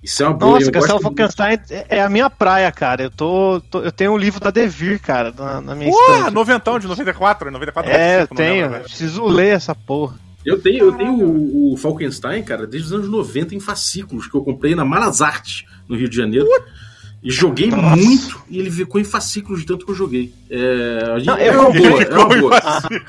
[0.04, 0.60] Isso é uma boa.
[0.60, 1.02] Nossa, eu muito.
[1.02, 3.04] Falkenstein é é a minha praia, cara.
[3.04, 6.34] Eu tô, tô- eu tenho um livro da Devir, cara, na, na minha Porra, estante.
[6.34, 8.66] noventão de 94, 94 É, eu 95, não lembro tenho.
[8.66, 8.84] agora.
[8.84, 10.16] Preciso ler essa porra.
[10.46, 14.36] Eu tenho, eu tenho o, o Falkenstein, cara, desde os anos 90 em fascículos, que
[14.36, 16.48] eu comprei na Malazarte, no Rio de Janeiro.
[17.24, 17.96] E joguei Nossa.
[17.96, 20.34] muito e ele ficou em fascículos de tanto que eu joguei.
[20.50, 22.60] É, a gente- Não, é eu- uma boa, é uma boa.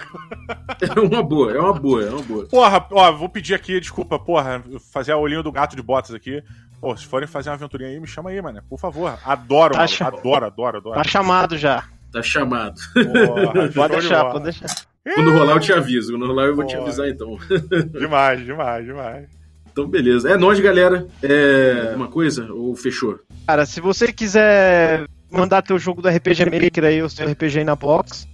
[0.81, 2.47] É uma boa, é uma boa, é uma boa.
[2.47, 4.63] Porra, ó, vou pedir aqui, desculpa, porra,
[4.93, 6.43] fazer a olhinho do gato de botas aqui.
[6.81, 8.61] Pô, se forem fazer uma aventurinha aí, me chama aí, mano.
[8.69, 9.19] Por favor.
[9.25, 9.89] Adoro, Tá mano.
[9.89, 10.97] cham- Adoro, adoro, adoro.
[10.97, 11.85] Tá chamado já.
[12.13, 12.75] Tá chamado.
[12.93, 14.67] Porra, Pode de deixar, pode deixar.
[15.15, 16.13] Quando rolar eu te aviso.
[16.13, 16.87] Quando rolar eu vou te Boa.
[16.87, 17.39] avisar então.
[17.99, 19.27] Demais, demais, demais.
[19.75, 20.31] Então beleza.
[20.31, 21.05] É nóis, galera.
[21.21, 23.19] É uma coisa ou fechou?
[23.45, 27.65] Cara, se você quiser mandar teu jogo do RPG Maker aí, o seu RPG aí
[27.65, 28.25] na box,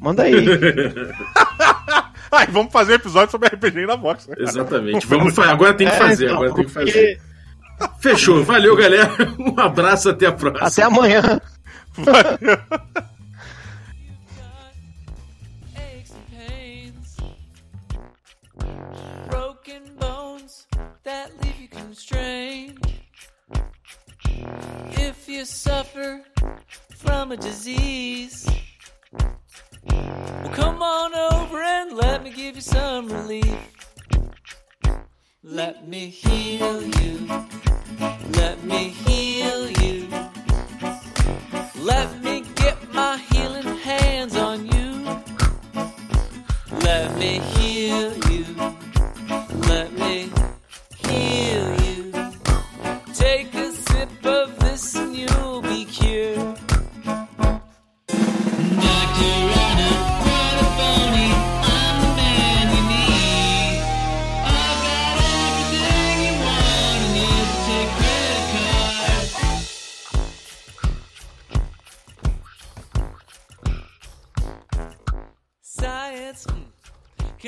[0.00, 0.32] manda aí.
[2.32, 4.28] Ai, vamos fazer episódio sobre RPG na box.
[4.28, 4.36] né?
[4.38, 5.06] Exatamente.
[5.06, 7.20] Vamos fa- agora tem que É, fazer, então, agora tem que porque- fazer.
[8.00, 8.42] Fechou.
[8.44, 9.10] Valeu, galera.
[9.38, 10.66] Um abraço até a próxima.
[10.66, 11.20] Até amanhã.
[11.98, 13.08] aches
[21.98, 22.78] constrained.
[24.92, 26.22] If you suffer
[26.94, 28.48] from a disease,
[29.84, 33.58] well, come on over and let me give you some relief.
[35.42, 37.46] Let me heal you.
[38.34, 40.06] Let me heal you.
[41.80, 45.20] Let me get my healing hands on you.
[46.80, 48.44] Let me heal you.
[49.66, 50.30] Let me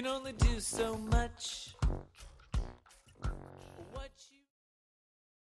[0.01, 1.60] can only do so much.